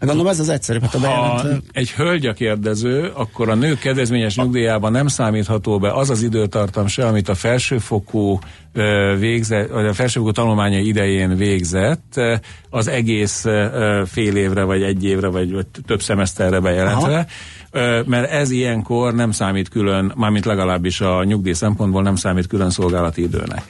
[0.00, 1.48] Gondolom ez az egyszerűbb, hát a bejelentve...
[1.48, 6.22] Ha egy hölgy a kérdező, akkor a nő kedvezményes nyugdíjában nem számítható be az az
[6.22, 8.38] időtartam se, amit a felsőfokú
[9.18, 12.20] végzett, a felsőfokú tanulmánya idején végzett,
[12.70, 13.44] az egész
[14.06, 17.12] fél évre, vagy egy évre, vagy, vagy több szemeszterre bejelentve.
[17.12, 17.26] Aha
[18.06, 23.22] mert ez ilyenkor nem számít külön, mármint legalábbis a nyugdíj szempontból nem számít külön szolgálati
[23.22, 23.62] időnek.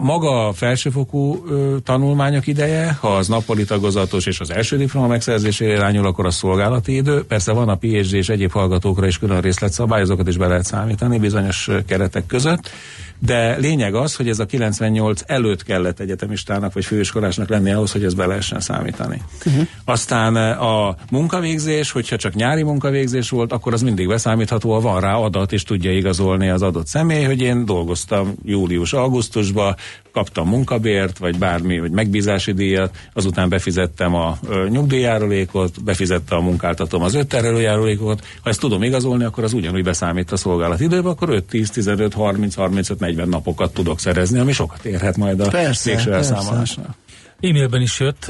[0.00, 1.44] Maga a felsőfokú
[1.82, 6.96] tanulmányok ideje, ha az nappali tagozatos és az első diploma megszerzésére irányul, akkor a szolgálati
[6.96, 7.24] idő.
[7.24, 11.18] Persze van a PhD és egyéb hallgatókra is külön részletszabály, azokat is be lehet számítani
[11.18, 12.70] bizonyos keretek között
[13.18, 18.04] de lényeg az, hogy ez a 98 előtt kellett egyetemistának vagy főiskolásnak lenni ahhoz, hogy
[18.04, 19.22] ez be lehessen számítani.
[19.46, 19.66] Uh-huh.
[19.84, 25.00] Aztán eh, a munkavégzés, hogyha csak nyári munkavégzés volt, akkor az mindig beszámítható, ha van
[25.00, 29.76] rá adat, és tudja igazolni az adott személy, hogy én dolgoztam július-augusztusban,
[30.14, 37.14] kaptam munkabért, vagy bármi, vagy megbízási díjat, azután befizettem a nyugdíjjárulékot, befizette a munkáltatom az
[37.14, 38.26] öt terelőjárulékot.
[38.42, 42.14] Ha ezt tudom igazolni, akkor az ugyanúgy beszámít a szolgálat időbe, akkor 5, 10, 15,
[42.14, 46.96] 30, 35, 40 napokat tudok szerezni, ami sokat érhet majd a persze, végső elszámolásnál.
[47.40, 48.26] E-mailben is jött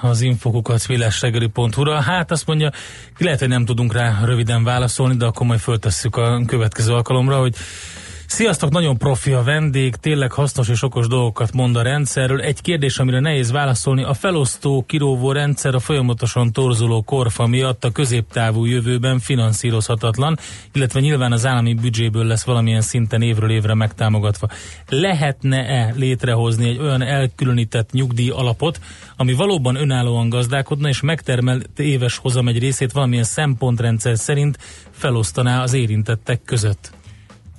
[0.00, 0.86] az infokukat
[1.76, 2.70] ra Hát azt mondja,
[3.18, 7.54] lehet, hogy nem tudunk rá röviden válaszolni, de akkor majd föltesszük a következő alkalomra, hogy
[8.26, 12.40] Sziasztok, nagyon profi a vendég, tényleg hasznos és okos dolgokat mond a rendszerről.
[12.40, 17.90] Egy kérdés, amire nehéz válaszolni, a felosztó kiróvó rendszer a folyamatosan torzuló korfa miatt a
[17.90, 20.38] középtávú jövőben finanszírozhatatlan,
[20.72, 24.48] illetve nyilván az állami büdzséből lesz valamilyen szinten évről évre megtámogatva.
[24.88, 28.80] Lehetne-e létrehozni egy olyan elkülönített nyugdíj alapot,
[29.16, 34.58] ami valóban önállóan gazdálkodna, és megtermelt éves hozam egy részét valamilyen szempontrendszer szerint
[34.90, 36.95] felosztaná az érintettek között?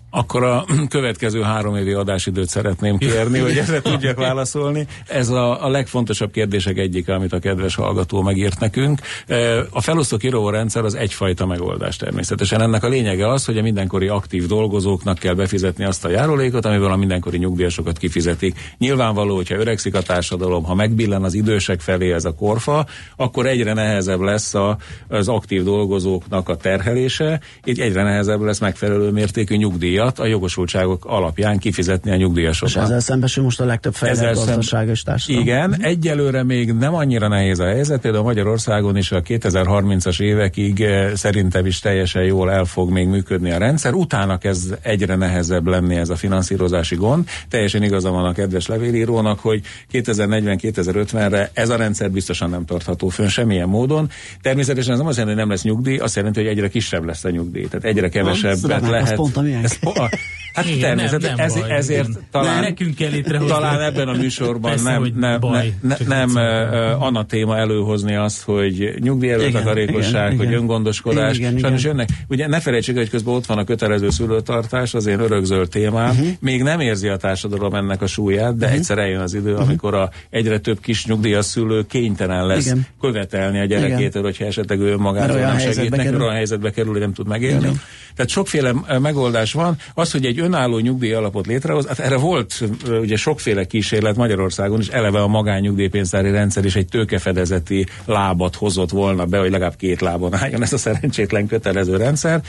[0.10, 4.88] Akkor a következő három évi adásidőt szeretném kérni, hogy erre tudjak válaszolni.
[5.08, 9.00] Ez a, a legfontosabb kérdések egyike, amit a kedves hallgató megírt nekünk.
[9.28, 12.62] E, a felosztó kiró rendszer az egyfajta megoldás természetesen.
[12.62, 16.92] Ennek a lényege az, hogy a mindenkori aktív dolgozóknak kell befizetni azt a járulékot, amiből
[16.92, 18.60] a mindenkori nyugdíjasokat kifizetik.
[18.78, 23.74] Nyilvánvaló, hogyha öregszik a társadalom, ha megbillen az idősek felé ez a korfa, akkor egyre
[23.74, 29.97] nehezebb lesz a, az aktív dolgozóknak a terhelése, így egyre nehezebb lesz megfelelő mértékű nyugdíja
[29.98, 32.84] miatt a jogosultságok alapján kifizetni a nyugdíjasoknak.
[32.84, 35.48] És ezzel szembesül most a legtöbb fejlett gazdaság és társadalom.
[35.48, 35.86] Igen, uh-huh.
[35.86, 41.66] egyelőre még nem annyira nehéz a helyzet, például Magyarországon is a 2030-as évekig eh, szerintem
[41.66, 43.94] is teljesen jól el fog még működni a rendszer.
[43.94, 47.28] Utána kezd egyre nehezebb lenni ez a finanszírozási gond.
[47.50, 53.28] Teljesen igaza van a kedves levélírónak, hogy 2040-2050-re ez a rendszer biztosan nem tartható fönn
[53.28, 54.10] semmilyen módon.
[54.42, 57.24] Természetesen ez nem azt jelenti, hogy nem lesz nyugdíj, azt jelenti, hogy egyre kisebb lesz
[57.24, 57.66] a nyugdíj.
[57.68, 59.08] Tehát egyre kevesebbet lehet.
[59.08, 60.10] Ez pont ez, a,
[60.58, 62.28] Hát igen, természetesen, nem, nem ez, baj, ezért igen.
[62.32, 63.10] talán, nekünk kell
[63.48, 68.94] talán ebben a műsorban Persze, nem, nem, baj, ne, nem uh, anatéma előhozni azt, hogy
[69.00, 71.38] nyugdíjelőtakarékosság, hogy öngondoskodás.
[71.38, 71.92] Igen, Sajnos igen.
[71.92, 76.10] jönnek, ugye ne felejtsük, hogy közben ott van a kötelező szülőtartás, az én örökzöld témám.
[76.10, 76.28] Uh-huh.
[76.40, 78.80] Még nem érzi a társadalom ennek a súlyát, de uh-huh.
[78.80, 79.68] egyszer eljön az idő, uh-huh.
[79.68, 82.86] amikor a egyre több kis nyugdíjas szülő kénytelen lesz igen.
[83.02, 87.14] követelni a gyerekétől, hogyha esetleg ő önmagától nem segít, neki olyan helyzetbe kerül, hogy nem
[87.14, 87.58] tud megélni.
[87.58, 87.82] Igen.
[88.16, 89.76] Tehát sokféle megoldás van.
[89.94, 94.88] Az, hogy egy önálló nyugdíj alapot létrehoz, hát erre volt ugye sokféle kísérlet Magyarországon is,
[94.88, 100.34] eleve a magányugdíjpénztári rendszer is egy tőkefedezeti lábat hozott volna be, hogy legalább két lábon
[100.34, 102.42] álljon ez a szerencsétlen kötelező rendszer.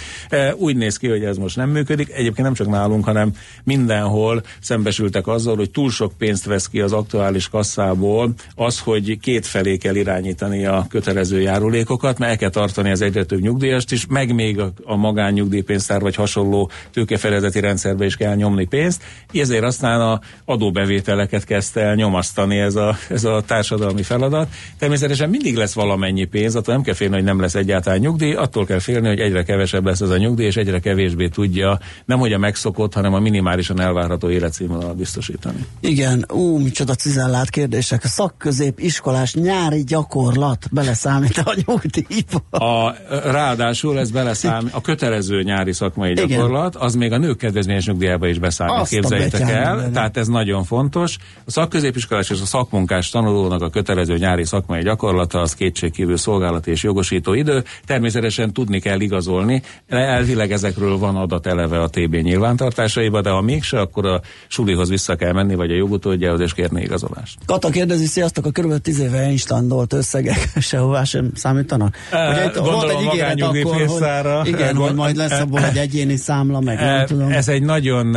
[0.57, 2.11] Úgy néz ki, hogy ez most nem működik.
[2.11, 3.33] Egyébként nem csak nálunk, hanem
[3.65, 9.47] mindenhol szembesültek azzal, hogy túl sok pénzt vesz ki az aktuális kasszából az, hogy két
[9.47, 14.35] felé kell irányítani a kötelező járulékokat, el kell tartani az egyre több nyugdíjast is, meg
[14.35, 20.21] még a, a magányugdíjpénztár vagy hasonló tőkefedezeti rendszerbe is kell nyomni pénzt, ezért aztán a
[20.45, 24.49] adóbevételeket kezdte el nyomasztani ez a, ez a társadalmi feladat.
[24.79, 28.67] Természetesen mindig lesz valamennyi pénz, attól nem kell félni, hogy nem lesz egyáltalán nyugdíj, attól
[28.67, 32.33] kell félni, hogy egyre kevesebb lesz ez a nyugdíj, és egyre kevésbé tudja nem hogy
[32.33, 35.67] a megszokott, hanem a minimálisan elvárható életszínvonalat biztosítani.
[35.81, 38.05] Igen, ú, micsoda cizellát kérdések.
[38.05, 42.43] A szakközép iskolás nyári gyakorlat beleszámít a nyugdíjba.
[42.51, 42.95] A,
[43.31, 47.37] ráadásul ez beleszámít, a kötelező nyári szakmai gyakorlat, az még a nők
[47.69, 49.77] kedvezményes nyugdíjába is beszámít, Azt képzeljétek el.
[49.77, 49.91] Benne.
[49.91, 51.17] Tehát ez nagyon fontos.
[51.45, 56.83] A szakközépiskolás és a szakmunkás tanulónak a kötelező nyári szakmai gyakorlata az kétségkívül szolgálati és
[56.83, 57.65] jogosító idő.
[57.87, 59.63] Természetesen tudni kell igazolni.
[59.89, 65.17] Elvileg ezekről van adat eleve a TB nyilvántartásaiba, de ha mégse, akkor a sulihoz vissza
[65.17, 67.39] kell menni, vagy a jogutódjához és kérni igazolást.
[67.47, 68.79] Kata kérdezi, sziasztok, a kb.
[68.79, 71.97] 10 éve instandolt összegek sehová sem számítanak.
[72.11, 76.81] E, volt egy ígéret akkor, hogy, igen, hogy majd lesz abból egy egyéni számla, meg
[76.81, 77.31] nem tudom.
[77.31, 78.17] Ez egy nagyon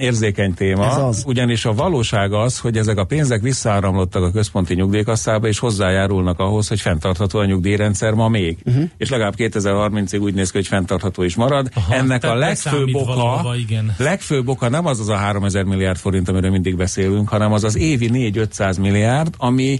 [0.00, 1.22] érzékeny téma, ez az.
[1.26, 6.68] ugyanis a valóság az, hogy ezek a pénzek visszaáramlottak a központi nyugdíjkasszába, és hozzájárulnak ahhoz,
[6.68, 8.58] hogy fenntartható a nyugdíjrendszer ma még.
[8.64, 8.84] Uh-huh.
[8.96, 11.68] És legalább 2030-ig úgy néz ki, hogy fenntartható is marad.
[11.74, 13.94] Aha, Ennek a legfőbb oka, valahova, igen.
[13.98, 17.76] legfőbb oka nem az az a 3000 milliárd forint, amiről mindig beszélünk, hanem az az
[17.76, 19.78] évi 4-500 milliárd, ami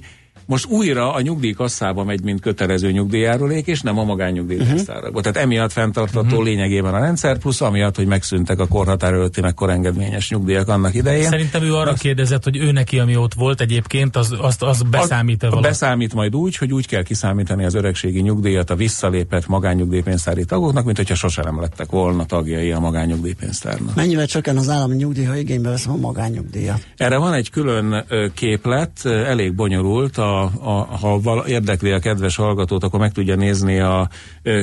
[0.48, 5.08] most újra a nyugdíjkasszába megy, mint kötelező nyugdíjárulék, és nem a magánnyugdíjkasszára.
[5.08, 5.20] Uh-huh.
[5.20, 6.44] Tehát emiatt fenntartható uh-huh.
[6.44, 11.28] lényegében a rendszer, plusz amiatt, hogy megszűntek a korhatár előtti meg korengedményes nyugdíjak annak idején.
[11.28, 14.82] Szerintem ő arra azt, kérdezett, hogy ő neki, ami ott volt egyébként, az, azt, az
[14.82, 15.66] beszámít-e valami?
[15.66, 20.96] Beszámít majd úgy, hogy úgy kell kiszámítani az öregségi nyugdíjat a visszalépett magánnyugdíjpénztári tagoknak, mint
[20.96, 23.94] hogyha sose nem lettek volna tagjai a magánnyugdíjpénztárnak.
[23.94, 26.86] Mennyivel csökken az állami nyugdíj, ha igénybe veszem a magánnyugdíjat?
[26.96, 32.84] Erre van egy külön képlet, elég bonyolult, a a, ha val, érdekli a kedves hallgatót,
[32.84, 34.08] akkor meg tudja nézni a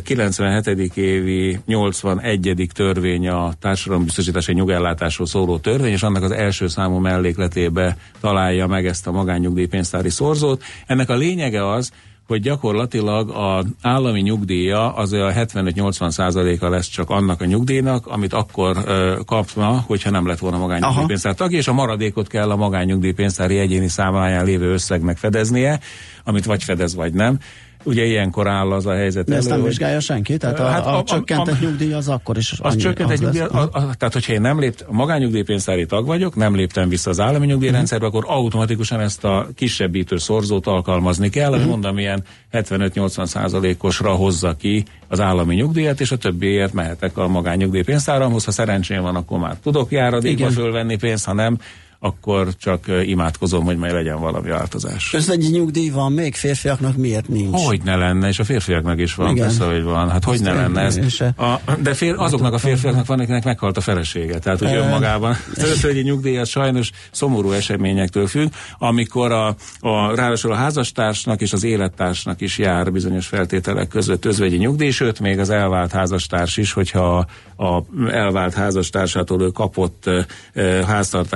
[0.04, 0.98] 97.
[0.98, 2.70] évi 81.
[2.74, 9.08] törvény a társadalombiztosítási nyugellátásról szóló törvény, és annak az első számú mellékletébe találja meg ezt
[9.08, 10.64] a magánnyugdíjpénztári szorzót.
[10.86, 11.92] Ennek a lényege az,
[12.28, 18.34] hogy gyakorlatilag az állami nyugdíja az a 75-80 százaléka lesz csak annak a nyugdíjnak, amit
[18.34, 23.58] akkor ö, kapna, hogyha nem lett volna magányugdíjpénztár tagja, és a maradékot kell a magányugdíjpénztári
[23.58, 25.80] egyéni számláján lévő összegnek fedeznie,
[26.24, 27.40] amit vagy fedez, vagy nem.
[27.86, 30.38] Ugye ilyenkor áll az a helyzet De ezt elő, nem vizsgálja senki?
[30.38, 33.12] Tehát a, Hát a, a- a, csökkentett a- nyugdíj az akkor is az annyi- csökkent
[33.12, 33.34] egy lesz.
[33.34, 37.10] nyugdíj, a, a, tehát hogyha én nem lépt, a magányugdíjpénztári tag vagyok, nem léptem vissza
[37.10, 43.26] az állami nyugdíjrendszerbe, akkor automatikusan ezt a kisebbítő szorzót alkalmazni kell, ami mondom ilyen 75-80
[43.26, 48.46] százalékosra hozza ki az állami nyugdíjat, és a többiért mehetek a magányugdíjpénztáramhoz.
[48.46, 51.58] Ha szerencsém van, akkor már tudok járadékba fölvenni pénzt, ha nem,
[52.06, 55.14] akkor csak imádkozom, hogy majd legyen valami változás.
[55.14, 57.66] Özvegyi nyugdíj van még férfiaknak, miért nincs?
[57.66, 59.46] Hogy ne lenne, és a férfiaknak is van, Igen.
[59.46, 60.10] persze, hogy van.
[60.10, 61.12] Hát hogy ne lenne ez?
[61.12, 61.34] se.
[61.38, 64.40] A, de fér, azoknak a férfiaknak van, akinek meghalt a felesége.
[64.40, 65.36] Tehát, hogy önmagában.
[65.56, 69.48] Az özvegyi nyugdíj az sajnos szomorú eseményektől függ, amikor a,
[69.80, 75.20] a, ráadásul a házastársnak és az élettársnak is jár bizonyos feltételek között özvegyi nyugdíj, sőt,
[75.20, 77.26] még az elvált házastárs is, hogyha
[77.58, 80.10] a elvált házastársától ő kapott
[80.54, 81.34] ö, háztart,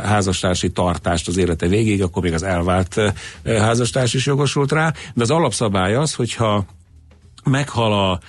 [0.59, 2.97] házastársi tartást az élete végéig, akkor még az elvált
[3.43, 4.93] ö, házastárs is jogosult rá.
[5.13, 6.65] De az alapszabály az, hogyha
[7.43, 8.19] meghal a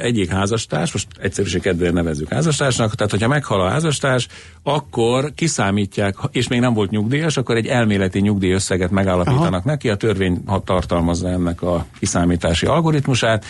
[0.00, 4.28] egyik házastárs, most egyszerűség kedvéért nevezzük házastársnak, tehát hogyha meghal a házastárs,
[4.62, 9.62] akkor kiszámítják, és még nem volt nyugdíjas, akkor egy elméleti nyugdíjösszeget megállapítanak Aha.
[9.64, 13.44] neki, a törvény tartalmazza ennek a kiszámítási algoritmusát,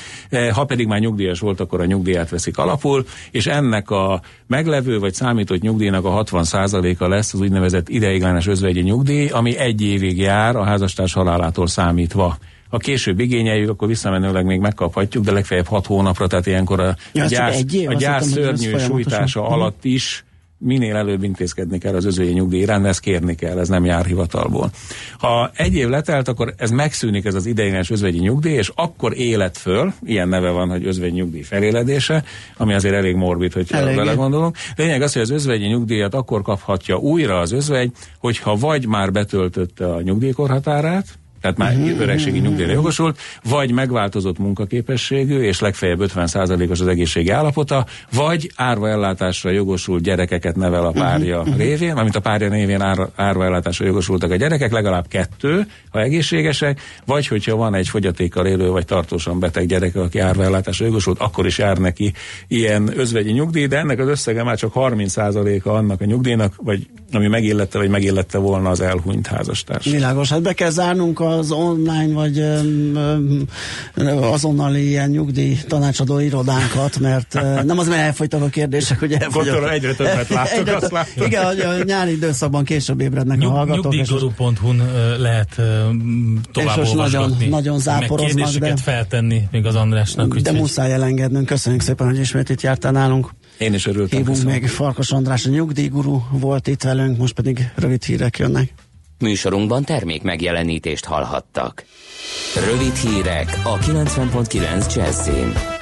[0.53, 5.15] ha pedig már nyugdíjas volt, akkor a nyugdíját veszik alapul, és ennek a meglevő vagy
[5.15, 10.65] számított nyugdíjnak a 60%-a lesz az úgynevezett ideiglenes özvegyi nyugdíj, ami egy évig jár a
[10.65, 12.39] házastárs halálától számítva.
[12.71, 17.27] Ha később igényeljük, akkor visszamenőleg még megkaphatjuk, de legfeljebb 6 hónapra, tehát ilyenkor a, Ja,
[17.27, 17.89] gyász, egy év?
[17.89, 19.53] a gyász szörnyű sújtása Mhm.
[19.53, 20.25] alatt is
[20.63, 24.71] minél előbb intézkedni kell az özvegyi nyugdíj iránt, ezt kérni kell, ez nem jár hivatalból.
[25.19, 29.59] Ha egy év letelt, akkor ez megszűnik ez az ideiglenes özvegyi nyugdíj, és akkor élet
[29.59, 32.25] föl, ilyen neve van, hogy özvegyi nyugdíj feléledése,
[32.57, 34.57] ami azért elég morbid, hogy vele gondolunk.
[34.77, 39.93] Lényeg az, hogy az özvegyi nyugdíjat akkor kaphatja újra az özvegy, hogyha vagy már betöltötte
[39.95, 41.07] a nyugdíjkorhatárát,
[41.41, 42.01] tehát már uh-huh.
[42.01, 49.51] öregségi nyugdíjra jogosult, vagy megváltozott munkaképességű, és legfeljebb 50%-os az egészségi állapota, vagy árva ellátásra
[49.51, 51.57] jogosult gyerekeket nevel a párja uh-huh.
[51.57, 56.81] révén, amit a párja révén ár, árva ellátásra jogosultak a gyerekek, legalább kettő, ha egészségesek,
[57.07, 61.47] vagy hogyha van egy fogyatékkal élő, vagy tartósan beteg gyereke, aki árva ellátásra jogosult, akkor
[61.47, 62.13] is jár neki
[62.49, 67.27] ilyen özvegyi nyugdíj, de ennek az összege már csak 30%-a annak a nyugdíjnak, vagy ami
[67.27, 69.85] megillette, vagy megillette volna az elhunyt házastárs.
[69.85, 73.47] Világos, hát be kell zárnunk az online vagy öm, öm,
[74.23, 79.45] azonnali ilyen nyugdíj tanácsadó irodánkat, mert nem az, mert elfogytak a kérdések, hogy elfogyott.
[79.53, 81.27] Gondolom, egyre többet láttok, Egyre azt látom.
[81.27, 83.95] Igen, hogy a nyári időszakban később ébrednek a Nyug, hallgatók.
[83.95, 84.83] és- nyugdíjguru.hu-n
[85.19, 85.61] lehet
[86.53, 90.29] tovább most nagyon- nagyon meg záporoznak, kérdéseket de- feltenni még az Andrásnak.
[90.29, 91.47] De úgyhogy- muszáj elengednünk.
[91.47, 93.31] Köszönjük szépen, hogy ismét itt jártál nálunk.
[93.61, 94.19] Én is örültem.
[94.19, 94.61] Hívunk köszönöm.
[94.61, 98.73] még Farkas András, a nyugdíjguru volt itt velünk, most pedig rövid hírek jönnek.
[99.19, 101.85] Műsorunkban termék megjelenítést hallhattak.
[102.71, 105.80] Rövid hírek a 90.9 Jazzin.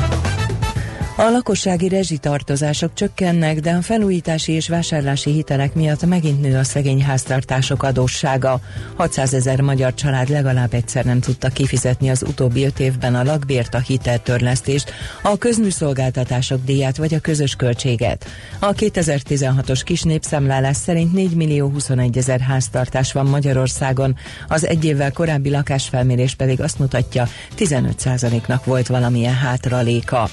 [1.20, 7.02] A lakossági rezsitartozások csökkennek, de a felújítási és vásárlási hitelek miatt megint nő a szegény
[7.02, 8.60] háztartások adóssága.
[8.96, 13.74] 600 ezer magyar család legalább egyszer nem tudta kifizetni az utóbbi öt évben a lakbért,
[13.74, 18.26] a hiteltörlesztést, a közműszolgáltatások díját vagy a közös költséget.
[18.58, 24.16] A 2016-os kis népszámlálás szerint 4 millió 21 ezer háztartás van Magyarországon,
[24.48, 30.28] az egy évvel korábbi lakásfelmérés pedig azt mutatja, 15%-nak volt valamilyen hátraléka.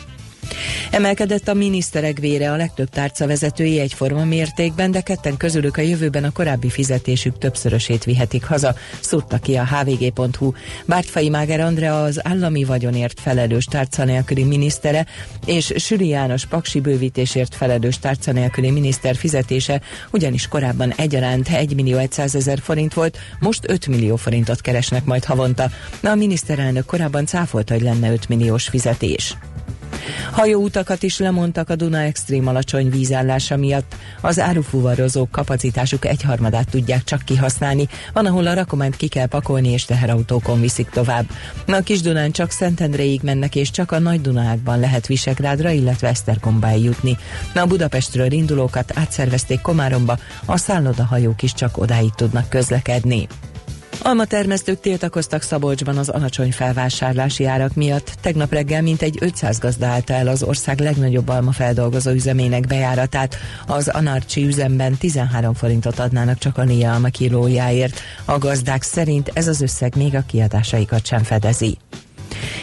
[0.92, 6.24] Emelkedett a miniszterek vére a legtöbb tárca vezetői egyforma mértékben, de ketten közülük a jövőben
[6.24, 10.52] a korábbi fizetésük többszörösét vihetik haza, szúrta ki a hvg.hu.
[10.86, 15.06] Bártfai Máger Andrea az állami vagyonért felelős tárca nélküli minisztere,
[15.46, 19.82] és Süri János paksi bővítésért felelős tárca nélküli miniszter fizetése
[20.12, 25.24] ugyanis korábban egyaránt 1 millió 100 ezer forint volt, most 5 millió forintot keresnek majd
[25.24, 25.70] havonta.
[26.04, 29.36] A miniszterelnök korábban cáfolta, hogy lenne 5 milliós fizetés.
[30.32, 33.96] Hajóutakat is lemondtak a Duna extrém alacsony vízállása miatt.
[34.22, 37.88] Az árufuvarozók kapacitásuk egyharmadát tudják csak kihasználni.
[38.14, 41.26] Van, ahol a rakományt ki kell pakolni és teherautókon viszik tovább.
[41.68, 46.84] A kis Dunán csak Szentendréig mennek és csak a nagy Dunákban lehet Visegrádra, illetve Esztergombáig
[46.84, 47.18] jutni.
[47.56, 53.28] A Budapestről indulókat átszervezték Komáromba, a szállodahajók is csak odáig tudnak közlekedni.
[54.06, 58.14] Alma termesztők tiltakoztak Szabolcsban az alacsony felvásárlási árak miatt.
[58.22, 63.36] Tegnap reggel mintegy 500 gazda állta el az ország legnagyobb alma feldolgozó üzemének bejáratát.
[63.68, 68.00] Az Anarcsi üzemben 13 forintot adnának csak a Nia alma kilójáért.
[68.26, 71.78] A gazdák szerint ez az összeg még a kiadásaikat sem fedezi.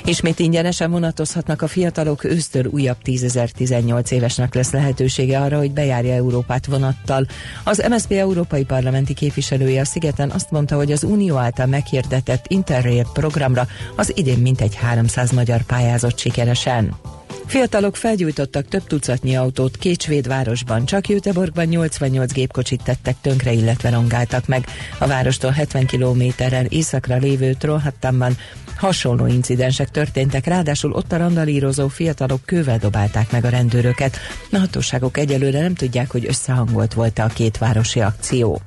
[0.04, 6.66] Ismét ingyenesen vonatozhatnak a fiatalok, ősztől újabb 10.018 évesnek lesz lehetősége arra, hogy bejárja Európát
[6.66, 7.26] vonattal.
[7.64, 13.06] Az MSZP európai parlamenti képviselője a Szigeten azt mondta, hogy az Unió által meghirdetett Interrail
[13.12, 16.96] programra az idén mintegy 300 magyar pályázott sikeresen.
[17.46, 20.26] Fiatalok felgyújtottak több tucatnyi autót két svéd
[20.84, 24.66] csak Göteborgban 88 gépkocsit tettek tönkre, illetve rongáltak meg.
[24.98, 28.36] A várostól 70 kilométerrel északra lévő Trollhattamban
[28.76, 34.16] Hasonló incidensek történtek, ráadásul ott a randalírozó fiatalok kővel dobálták meg a rendőröket.
[34.52, 38.60] A hatóságok egyelőre nem tudják, hogy összehangolt volt-e a két városi akció.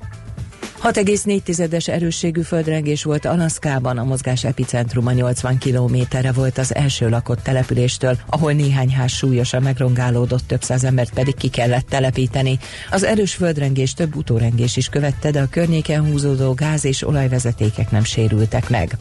[0.86, 8.18] 6,4-es erősségű földrengés volt Alaszkában, a mozgás epicentruma 80 kilométerre volt az első lakott településtől,
[8.30, 12.60] ahol néhány ház súlyosan megrongálódott, több száz embert pedig ki kellett telepíteni.
[12.92, 18.04] Az erős földrengés több utórengés is követte, de a környéken húzódó gáz és olajvezetékek nem
[18.04, 18.96] sérültek meg.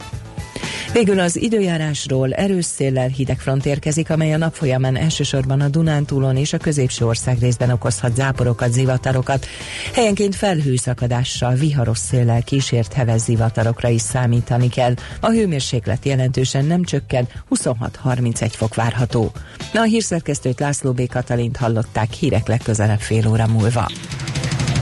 [0.93, 6.37] Végül az időjárásról erős széllel hideg front érkezik, amely a nap folyamán elsősorban a Dunántúlon
[6.37, 9.45] és a középső ország részben okozhat záporokat, zivatarokat.
[9.93, 14.93] Helyenként felhőszakadással, viharos széllel kísért heves zivatarokra is számítani kell.
[15.19, 19.31] A hőmérséklet jelentősen nem csökken, 26-31 fok várható.
[19.73, 21.07] Na, a hírszerkesztőt László B.
[21.07, 23.91] Katalint hallották hírek legközelebb fél óra múlva.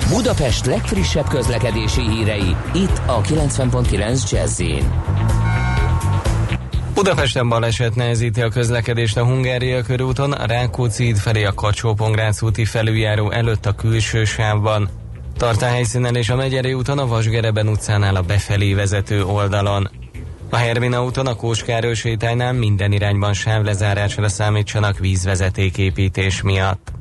[0.09, 4.61] Budapest legfrissebb közlekedési hírei, itt a 90.9 jazz
[6.93, 11.97] Budapesten baleset nehezíti a közlekedést a Hungária körúton, a Rákóczi híd felé a kacsó
[12.41, 14.89] úti felüljáró előtt a külső sávban.
[15.37, 19.89] Tart a helyszínen és a Megyeri úton a Vasgereben utcánál a befelé vezető oldalon.
[20.49, 26.91] A Hermina úton a Kóskáról sétálynál minden irányban sávlezárásra számítsanak vízvezetéképítés miatt.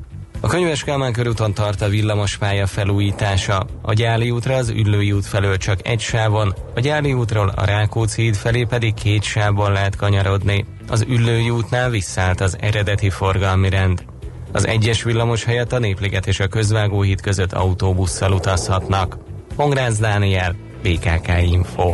[0.43, 3.65] A Könyves körúton tart a villamospálya felújítása.
[3.81, 8.21] A Gyáli útra az Üllői út felől csak egy sávon, a Gyáli útról a Rákóczi
[8.21, 10.65] híd felé pedig két sávon lehet kanyarodni.
[10.87, 14.05] Az Üllői útnál visszállt az eredeti forgalmi rend.
[14.51, 19.17] Az egyes villamos helyett a Népliget és a Közvágóhíd között autóbusszal utazhatnak.
[19.55, 21.93] Pongrácz Dániel, BKK Info.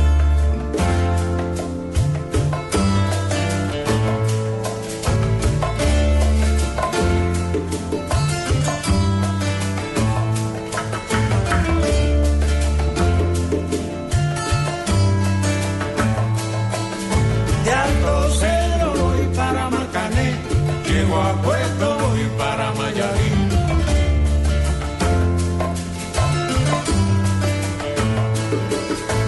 [28.51, 29.20] De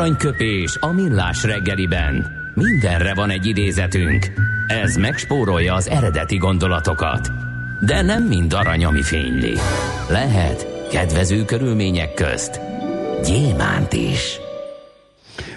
[0.00, 2.26] Aranyköpés a millás reggeliben.
[2.54, 4.26] Mindenre van egy idézetünk.
[4.66, 7.30] Ez megspórolja az eredeti gondolatokat.
[7.86, 9.54] De nem mind arany, ami fényli.
[10.08, 12.60] Lehet kedvező körülmények közt
[13.24, 14.38] gyémánt is.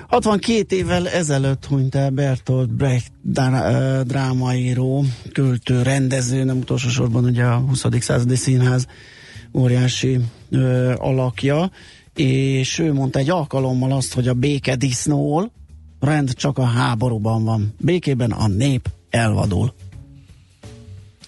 [0.07, 3.11] 62 évvel ezelőtt hunyt el Bertolt Brecht
[4.03, 7.85] drámaíró, költő, rendező, nem utolsó sorban ugye a 20.
[7.99, 8.87] századi színház
[9.53, 10.19] óriási
[10.49, 11.71] ö, alakja
[12.15, 15.51] és ő mondta egy alkalommal azt, hogy a béke disznól,
[15.99, 17.73] rend csak a háborúban van.
[17.79, 19.73] Békében a nép elvadul.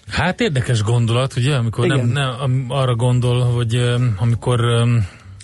[0.08, 3.74] Hát érdekes gondolat, ugye, amikor nem, nem arra gondol, hogy
[4.18, 4.60] amikor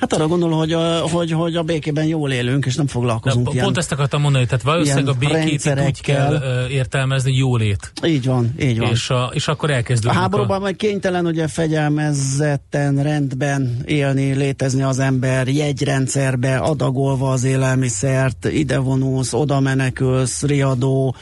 [0.03, 3.53] Hát arra gondolom, hogy a, hogy, hogy a békében jól élünk, és nem foglalkozunk De,
[3.53, 7.93] ilyen Pont ezt akartam mondani, tehát valószínűleg a békét úgy kell értelmezni, jólét.
[8.05, 8.91] Így van, így van.
[8.91, 10.17] És, a, és akkor elkezdődik.
[10.17, 10.61] A háborúban a...
[10.61, 19.33] majd kénytelen ugye fegyelmezetten, rendben élni, létezni az ember, jegyrendszerbe adagolva az élelmiszert, ide vonulsz,
[19.33, 21.15] oda menekülsz, riadó,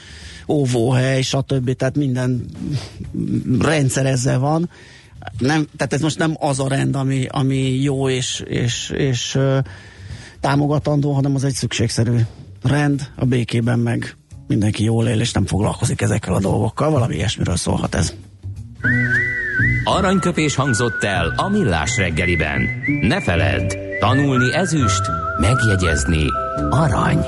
[0.48, 1.72] óvóhely, stb.
[1.72, 2.44] Tehát minden
[3.58, 4.70] rendszer ezzel van
[5.38, 9.38] nem, tehát ez most nem az a rend, ami, ami jó és, és, és
[10.40, 12.16] támogatandó, hanem az egy szükségszerű
[12.62, 14.16] rend, a békében meg
[14.46, 18.14] mindenki jól él, és nem foglalkozik ezekkel a dolgokkal, valami ilyesmiről szólhat ez.
[19.84, 22.68] Aranyköpés hangzott el a millás reggeliben.
[23.00, 25.02] Ne feledd, tanulni ezüst,
[25.40, 26.24] megjegyezni
[26.70, 27.18] arany.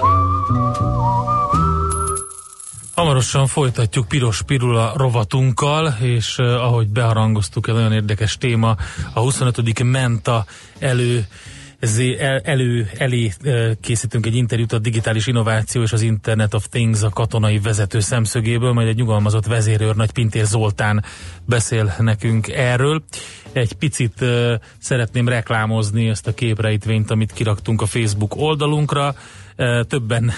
[3.02, 8.76] Hamarosan folytatjuk Piros Pirula rovatunkkal, és uh, ahogy beharangoztuk, egy nagyon érdekes téma,
[9.12, 9.82] a 25.
[9.82, 10.44] Menta
[10.78, 11.26] elő
[12.18, 13.32] el, elő, elé
[13.80, 18.72] készítünk egy interjút a digitális innováció és az Internet of Things a katonai vezető szemszögéből,
[18.72, 21.04] majd egy nyugalmazott vezérőr Nagy Pintér Zoltán
[21.44, 23.02] beszél nekünk erről.
[23.52, 29.14] Egy picit uh, szeretném reklámozni ezt a képrejtvényt, amit kiraktunk a Facebook oldalunkra.
[29.88, 30.32] Többen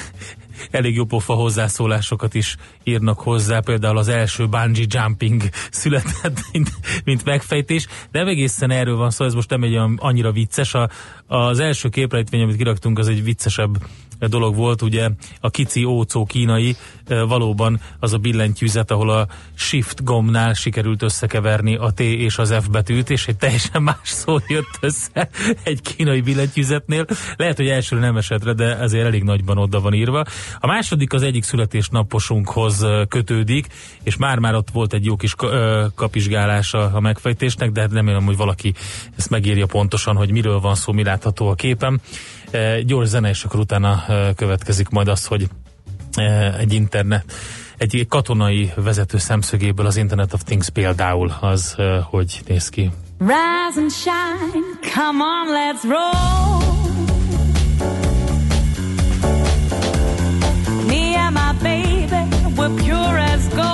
[0.71, 6.71] elég jó pofa hozzászólásokat is írnak hozzá, például az első bungee jumping született, mint,
[7.05, 10.75] mint megfejtés, de egészen erről van szó, ez most nem egy annyira vicces.
[10.75, 10.89] A,
[11.27, 13.77] az első képrejtvény, amit kiraktunk, az egy viccesebb
[14.19, 15.11] dolog volt, ugye
[15.41, 21.91] a kici ócó kínai valóban az a billentyűzet, ahol a shift gombnál sikerült összekeverni a
[21.91, 25.29] T és az F betűt, és egy teljesen más szó jött össze
[25.63, 27.05] egy kínai billentyűzetnél.
[27.37, 30.25] Lehet, hogy elsőre nem esetre, de azért elég nagyban oda van írva.
[30.59, 33.67] A második az egyik születésnaposunkhoz kötődik,
[34.03, 35.35] és már-már ott volt egy jó kis
[35.95, 38.75] kapizsgálása a megfejtésnek, de hát remélem, hogy valaki
[39.17, 42.01] ezt megírja pontosan, hogy miről van szó, mi látható a képen.
[42.87, 44.05] Gyors zene, és akkor utána
[44.37, 45.49] következik majd az, hogy
[46.59, 47.33] egy internet,
[47.77, 52.91] egy katonai vezető szemszögéből az Internet of Things például az, hogy néz ki.
[53.19, 54.63] Rise and shine,
[54.95, 56.73] come on, let's roll.
[60.87, 63.74] Me and my baby, we're pure as gold.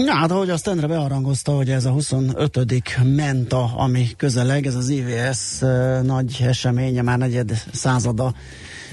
[0.00, 2.82] Na, hát ahogy azt Endre bearangozta, hogy ez a 25.
[3.04, 5.58] Menta, ami közeleg, ez az IVS
[6.02, 8.34] nagy eseménye, már negyed százada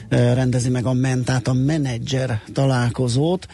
[0.10, 3.48] rendezi meg a Mentát, a menedzser találkozót.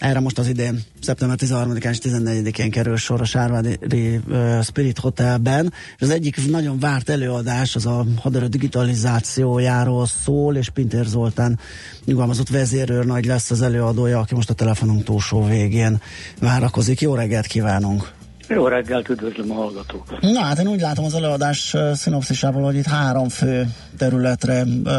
[0.00, 5.72] Erre most az idén szeptember 13-án és 14-én kerül sor a Sárvádi uh, Spirit Hotelben.
[5.96, 11.58] És az egyik nagyon várt előadás az a haderő digitalizációjáról szól, és Pintér Zoltán
[12.04, 16.00] nyugalmazott vezérőr nagy lesz az előadója, aki most a telefonunk túlsó végén
[16.40, 17.00] várakozik.
[17.00, 18.12] Jó reggelt kívánunk!
[18.48, 20.20] Jó reggelt, üdvözlöm a hallgatókat.
[20.20, 23.66] Na hát én úgy látom az előadás szinopszisából, hogy itt három fő
[23.98, 24.92] területre uh,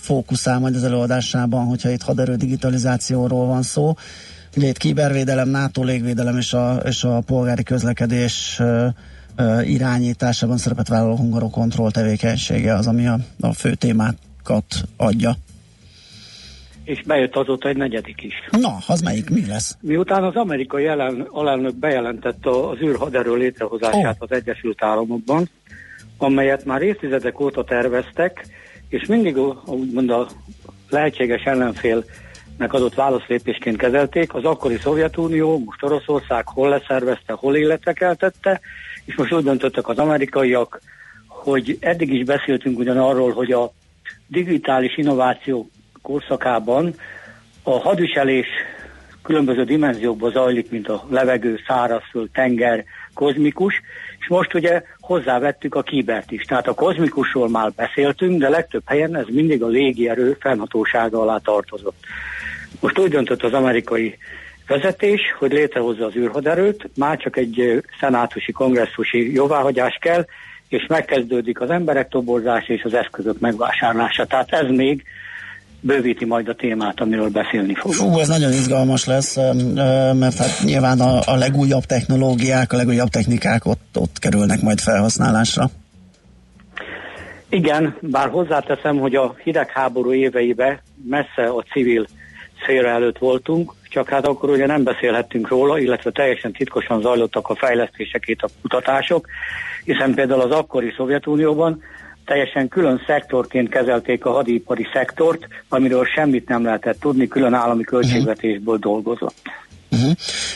[0.00, 3.94] fókuszál majd az előadásában, hogyha itt haderő digitalizációról van szó.
[4.56, 8.60] Ugye itt kibervédelem, NATO légvédelem és a, és a polgári közlekedés
[9.64, 14.64] irányításában szerepet vállaló hungarokontroll tevékenysége az, ami a, a fő témákat
[14.96, 15.36] adja
[16.90, 18.34] és bejött azóta egy negyedik is.
[18.50, 19.30] Na, az melyik?
[19.30, 19.76] Mi lesz?
[19.80, 24.28] Miután az amerikai jelen, alelnök bejelentette az űrhaderő létrehozását oh.
[24.28, 25.48] az Egyesült Államokban,
[26.18, 28.46] amelyet már évtizedek óta terveztek,
[28.88, 29.36] és mindig
[29.66, 30.28] úgymond a
[30.88, 31.42] lehetséges
[32.60, 38.60] ellenfélnek adott válaszlépésként kezelték, az akkori Szovjetunió, most Oroszország hol leszervezte, hol életre keltette,
[39.04, 40.80] és most úgy döntöttek az amerikaiak,
[41.26, 43.72] hogy eddig is beszéltünk ugyan arról, hogy a
[44.26, 45.70] digitális innováció
[46.02, 46.94] korszakában
[47.62, 48.46] a hadviselés
[49.22, 52.84] különböző dimenziókban zajlik, mint a levegő, szárazföld, tenger,
[53.14, 53.74] kozmikus,
[54.18, 56.42] és most ugye hozzávettük a kibert is.
[56.42, 62.06] Tehát a kozmikusról már beszéltünk, de legtöbb helyen ez mindig a légierő fennhatósága alá tartozott.
[62.80, 64.18] Most úgy döntött az amerikai
[64.66, 70.24] vezetés, hogy létrehozza az űrhaderőt, már csak egy szenátusi, kongresszusi jóváhagyás kell,
[70.68, 74.24] és megkezdődik az emberek toborzása és az eszközök megvásárlása.
[74.24, 75.04] Tehát ez még
[75.80, 78.12] bővíti majd a témát, amiről beszélni fogunk.
[78.12, 79.36] Fú, ez nagyon izgalmas lesz,
[80.14, 85.70] mert hát nyilván a, a legújabb technológiák, a legújabb technikák ott, ott kerülnek majd felhasználásra.
[87.48, 92.06] Igen, bár hozzáteszem, hogy a hidegháború éveibe messze a civil
[92.70, 97.54] szféra előtt voltunk, csak hát akkor ugye nem beszélhettünk róla, illetve teljesen titkosan zajlottak a
[97.54, 99.26] fejlesztések, a kutatások,
[99.84, 101.82] hiszen például az akkori Szovjetunióban
[102.24, 108.76] teljesen külön szektorként kezelték a hadipari szektort, amiről semmit nem lehetett tudni, külön állami költségvetésből
[108.76, 109.42] dolgozott.
[109.92, 110.10] Uh-huh.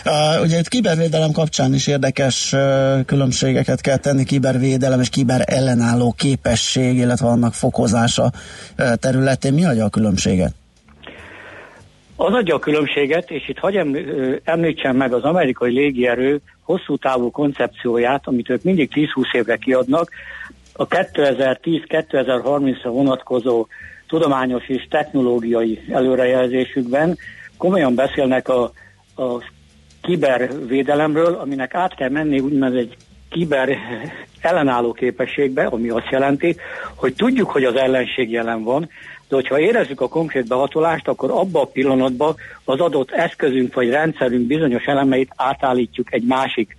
[0.04, 6.14] Uh, ugye itt kibervédelem kapcsán is érdekes uh, különbségeket kell tenni, kibervédelem és kiber ellenálló
[6.16, 8.32] képesség, illetve annak fokozása
[8.78, 9.52] uh, területén.
[9.52, 10.54] Mi adja a különbséget?
[12.16, 13.78] Az adja a különbséget, és itt hagyj
[14.44, 20.10] említsem meg az amerikai légierő hosszú távú koncepcióját, amit ők mindig 10-20 évre kiadnak,
[20.72, 23.66] a 2010-2030-ra vonatkozó
[24.08, 27.18] tudományos és technológiai előrejelzésükben
[27.56, 28.62] komolyan beszélnek a,
[29.16, 29.42] a
[30.02, 32.96] kibervédelemről, aminek át kell menni úgymond egy
[33.30, 33.76] kiber
[34.40, 36.56] ellenálló képességbe, ami azt jelenti,
[36.94, 38.88] hogy tudjuk, hogy az ellenség jelen van,
[39.28, 44.46] de hogyha érezzük a konkrét behatolást, akkor abban a pillanatban az adott eszközünk vagy rendszerünk
[44.46, 46.76] bizonyos elemeit átállítjuk egy másik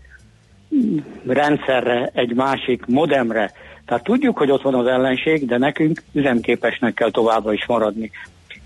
[1.26, 3.52] rendszerre, egy másik modemre,
[3.86, 8.12] tehát tudjuk, hogy ott van az ellenség, de nekünk üzemképesnek kell továbbra is maradni.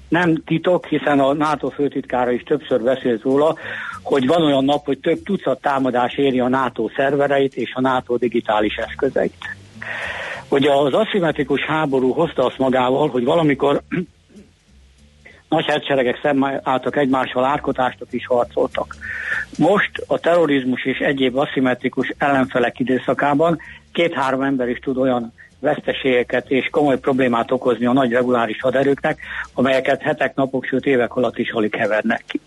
[0.07, 3.55] Nem titok, hiszen a NATO főtitkára is többször beszélt róla,
[4.03, 8.17] hogy van olyan nap, hogy több tucat támadás éri a NATO szervereit és a NATO
[8.17, 9.57] digitális eszközeit.
[10.49, 13.81] Ugye az aszimmetrikus háború hozta azt magával, hogy valamikor
[15.49, 18.95] nagy hadseregek szemálltak egymással árkotástot is harcoltak.
[19.57, 23.59] Most a terrorizmus és egyéb aszimmetrikus ellenfelek időszakában
[23.91, 29.19] két-három ember is tud olyan veszteségeket és komoly problémát okozni a nagy reguláris haderőknek,
[29.53, 32.39] amelyeket hetek, napok, sőt évek alatt is alig hevernek ki.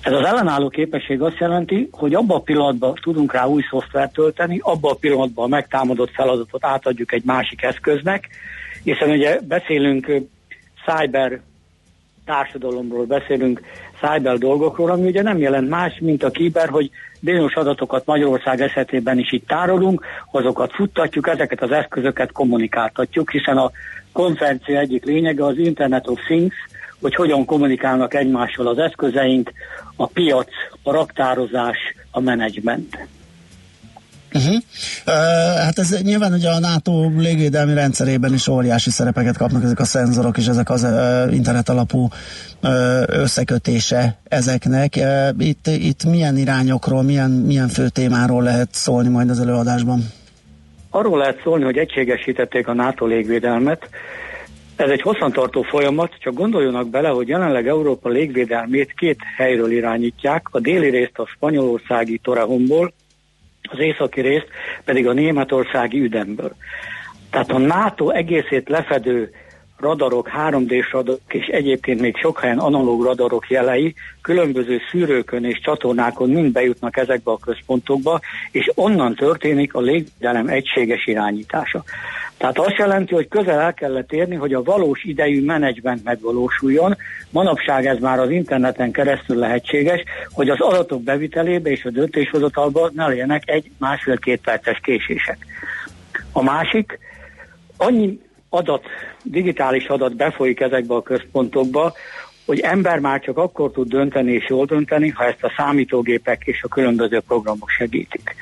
[0.00, 4.58] Ez az ellenálló képesség azt jelenti, hogy abban a pillanatban tudunk rá új szoftvert tölteni,
[4.62, 8.28] abban a pillanatban a megtámadott feladatot átadjuk egy másik eszköznek,
[8.82, 10.12] hiszen ugye beszélünk
[10.86, 11.40] cyber
[12.24, 13.60] társadalomról beszélünk,
[14.00, 16.90] cyber dolgokról, ami ugye nem jelent más, mint a kiber, hogy
[17.20, 23.70] bizonyos adatokat Magyarország esetében is itt tárolunk, azokat futtatjuk, ezeket az eszközöket kommunikáltatjuk, hiszen a
[24.12, 26.54] konferencia egyik lényege az Internet of Things,
[27.00, 29.52] hogy hogyan kommunikálnak egymással az eszközeink,
[29.96, 30.48] a piac,
[30.82, 31.76] a raktározás,
[32.10, 32.98] a menedzsment.
[34.34, 34.54] Uh-huh.
[35.06, 35.14] Uh,
[35.64, 40.38] hát ez nyilván ugye a NATO légvédelmi rendszerében is óriási szerepeket kapnak ezek a szenzorok
[40.38, 42.08] és ezek az uh, internet alapú
[42.62, 44.94] uh, összekötése ezeknek.
[44.96, 50.00] Uh, itt, itt milyen irányokról, milyen, milyen fő témáról lehet szólni majd az előadásban?
[50.90, 53.88] Arról lehet szólni, hogy egységesítették a NATO légvédelmet,
[54.76, 60.60] ez egy hosszantartó folyamat, csak gondoljonak bele, hogy jelenleg Európa légvédelmét két helyről irányítják, a
[60.60, 62.92] déli részt a spanyolországi Torrehomból,
[63.62, 64.48] az északi részt
[64.84, 66.52] pedig a németországi üdemből.
[67.30, 69.30] Tehát a NATO egészét lefedő
[69.78, 76.30] radarok, 3D-s radarok és egyébként még sok helyen analóg radarok jelei különböző szűrőkön és csatornákon
[76.30, 78.20] mind bejutnak ezekbe a központokba,
[78.50, 81.84] és onnan történik a légvédelem egységes irányítása.
[82.36, 86.96] Tehát azt jelenti, hogy közel el kellett érni, hogy a valós idejű menedzsment megvalósuljon.
[87.30, 93.06] Manapság ez már az interneten keresztül lehetséges, hogy az adatok bevitelébe és a döntéshozatalba ne
[93.06, 95.38] legyenek egy másfél-két perces késések.
[96.32, 96.98] A másik,
[97.76, 98.84] annyi adat,
[99.22, 101.92] digitális adat befolyik ezekbe a központokba,
[102.46, 106.62] hogy ember már csak akkor tud dönteni és jól dönteni, ha ezt a számítógépek és
[106.62, 108.34] a különböző programok segítik.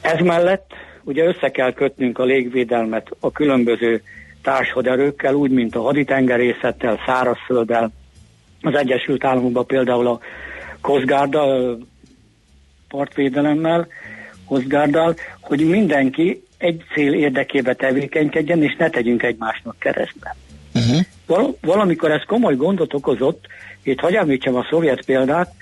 [0.00, 0.70] Ez mellett
[1.04, 4.02] ugye össze kell kötnünk a légvédelmet a különböző
[4.42, 7.90] társhaderőkkel, úgy, mint a haditengerészettel, szárazfölddel,
[8.60, 10.20] az Egyesült Államokban például a
[10.80, 11.38] Coast
[12.88, 13.88] partvédelemmel,
[14.46, 20.36] Coast hogy mindenki egy cél érdekébe tevékenykedjen, és ne tegyünk egymásnak keresztbe.
[20.74, 21.00] Uh-huh.
[21.26, 23.46] Val- valamikor ez komoly gondot okozott,
[23.82, 25.54] itt hagyj említsem a szovjet példát,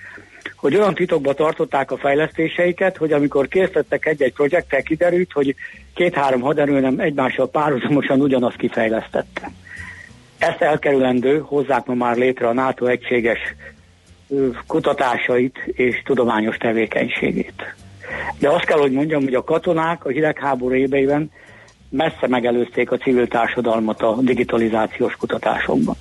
[0.61, 5.55] hogy olyan titokba tartották a fejlesztéseiket, hogy amikor készítettek egy-egy projekttel, kiderült, hogy
[5.95, 9.51] két-három haderő nem egymással párhuzamosan ugyanazt kifejlesztette.
[10.39, 13.39] Ezt elkerülendő hozzák ma már létre a NATO egységes
[14.67, 17.75] kutatásait és tudományos tevékenységét.
[18.39, 21.31] De azt kell, hogy mondjam, hogy a katonák a hidegháború éveiben
[21.89, 25.95] messze megelőzték a civil társadalmat a digitalizációs kutatásokban.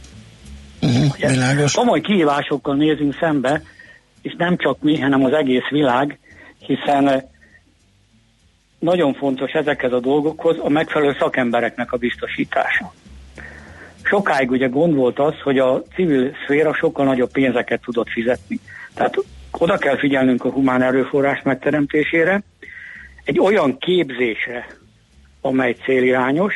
[0.82, 3.62] Uh-huh, komoly kihívásokkal nézünk szembe,
[4.22, 6.20] és nem csak mi, hanem az egész világ,
[6.60, 7.30] hiszen
[8.80, 12.94] nagyon fontos ezekhez a dolgokhoz a megfelelő szakembereknek a biztosítása.
[14.04, 18.60] Sokáig ugye gond volt az, hogy a civil szféra sokkal nagyobb pénzeket tudott fizetni.
[18.94, 19.16] Tehát
[19.52, 22.44] oda kell figyelnünk a humán erőforrás megteremtésére,
[23.24, 24.68] egy olyan képzésre,
[25.42, 26.54] amely célirányos,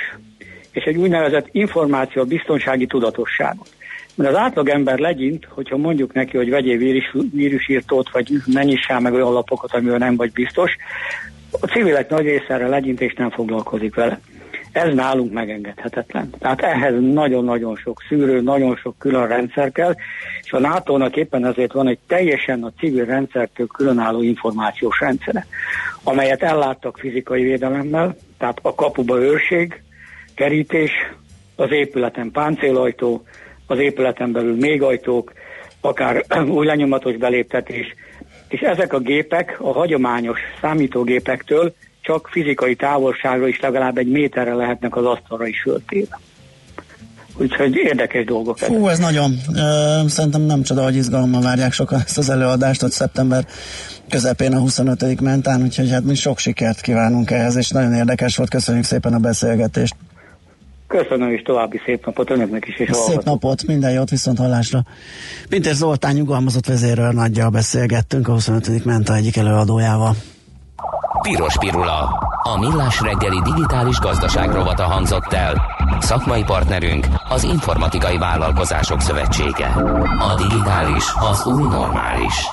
[0.72, 3.70] és egy úgynevezett információ biztonsági tudatosságot.
[4.16, 9.00] Mert az átlag ember legyint, hogyha mondjuk neki, hogy vegyél vírus, vírusírtót, vagy ne nyissál
[9.00, 10.72] meg olyan lapokat, amivel nem vagy biztos,
[11.62, 14.20] a civilek nagy része erre legyint és nem foglalkozik vele.
[14.72, 16.30] Ez nálunk megengedhetetlen.
[16.40, 19.96] Tehát ehhez nagyon-nagyon sok szűrő, nagyon sok külön rendszer kell,
[20.44, 25.46] és a NATO-nak éppen ezért van egy teljesen a civil rendszertől különálló információs rendszere,
[26.04, 29.82] amelyet elláttak fizikai védelemmel, tehát a kapuba őrség,
[30.36, 30.92] kerítés,
[31.56, 33.24] az épületen páncélajtó,
[33.74, 35.34] az épületen belül még ajtók,
[35.82, 36.26] akár
[36.58, 37.96] új lenyomatos beléptetés,
[38.48, 44.96] és ezek a gépek a hagyományos számítógépektől csak fizikai távolságra is legalább egy méterre lehetnek
[44.96, 46.20] az asztalra is föltéve.
[47.38, 48.58] Úgyhogy érdekes dolgok.
[48.58, 49.32] Fú, ez nagyon.
[49.56, 53.46] Ö, szerintem nem csoda, hogy izgalommal várják sokan ezt az előadást, hogy szeptember
[54.10, 55.22] közepén a 25.
[55.22, 58.50] mentán, úgyhogy hát mi sok sikert kívánunk ehhez, és nagyon érdekes volt.
[58.50, 59.96] Köszönjük szépen a beszélgetést.
[60.98, 62.78] Köszönöm, és további szép napot önöknek is.
[62.78, 63.26] És szép hallgatok.
[63.26, 64.84] napot, minden jót, viszont hallásra.
[65.50, 68.86] Pintér Zoltán nyugalmazott vezérről nagyjal beszélgettünk a 25.
[68.86, 70.16] Menta egyik előadójával.
[71.22, 72.00] Piros Pirula.
[72.44, 75.62] A millás reggeli digitális gazdaság rovata hangzott el.
[76.00, 79.68] Szakmai partnerünk az Informatikai Vállalkozások Szövetsége.
[80.20, 82.46] A digitális az új normális.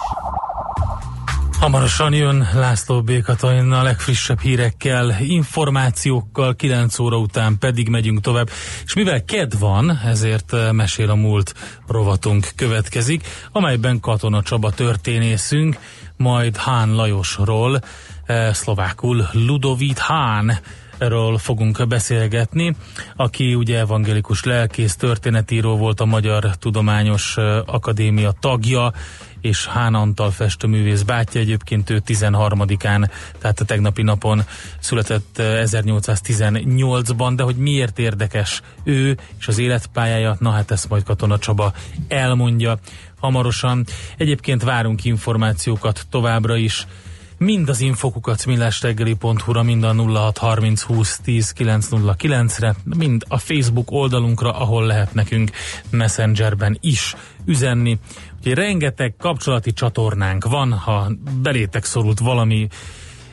[1.61, 3.23] Hamarosan jön László B.
[3.23, 8.51] Katalin a legfrissebb hírekkel, információkkal, 9 óra után pedig megyünk tovább.
[8.85, 11.55] És mivel ked van, ezért eh, mesél a múlt
[11.87, 15.77] rovatunk következik, amelyben Katona Csaba történészünk,
[16.17, 17.81] majd Hán Lajosról,
[18.25, 20.59] eh, szlovákul Ludovít Hán
[20.99, 22.75] ról fogunk beszélgetni,
[23.17, 28.93] aki ugye evangélikus lelkész, történetíró volt a Magyar Tudományos eh, Akadémia tagja,
[29.41, 34.43] és Hán Antal festőművész bátyja, egyébként ő 13-án, tehát a tegnapi napon
[34.79, 41.39] született 1818-ban, de hogy miért érdekes ő és az életpályája, na hát ezt majd Katona
[41.39, 41.73] Csaba
[42.09, 42.79] elmondja
[43.21, 43.87] hamarosan.
[44.17, 46.87] Egyébként várunk információkat továbbra is,
[47.41, 54.87] mind az infokukat millástegeli.hu-ra, mind a 0630 20 10 909-re, mind a Facebook oldalunkra, ahol
[54.87, 55.51] lehet nekünk
[55.91, 57.15] Messengerben is
[57.45, 57.99] üzenni.
[58.41, 61.11] Úgyhogy rengeteg kapcsolati csatornánk van, ha
[61.43, 62.69] belétek szorult valami,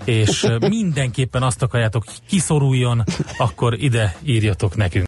[0.03, 3.03] és mindenképpen azt akarjátok, hogy kiszoruljon,
[3.37, 5.05] akkor ide írjatok nekünk.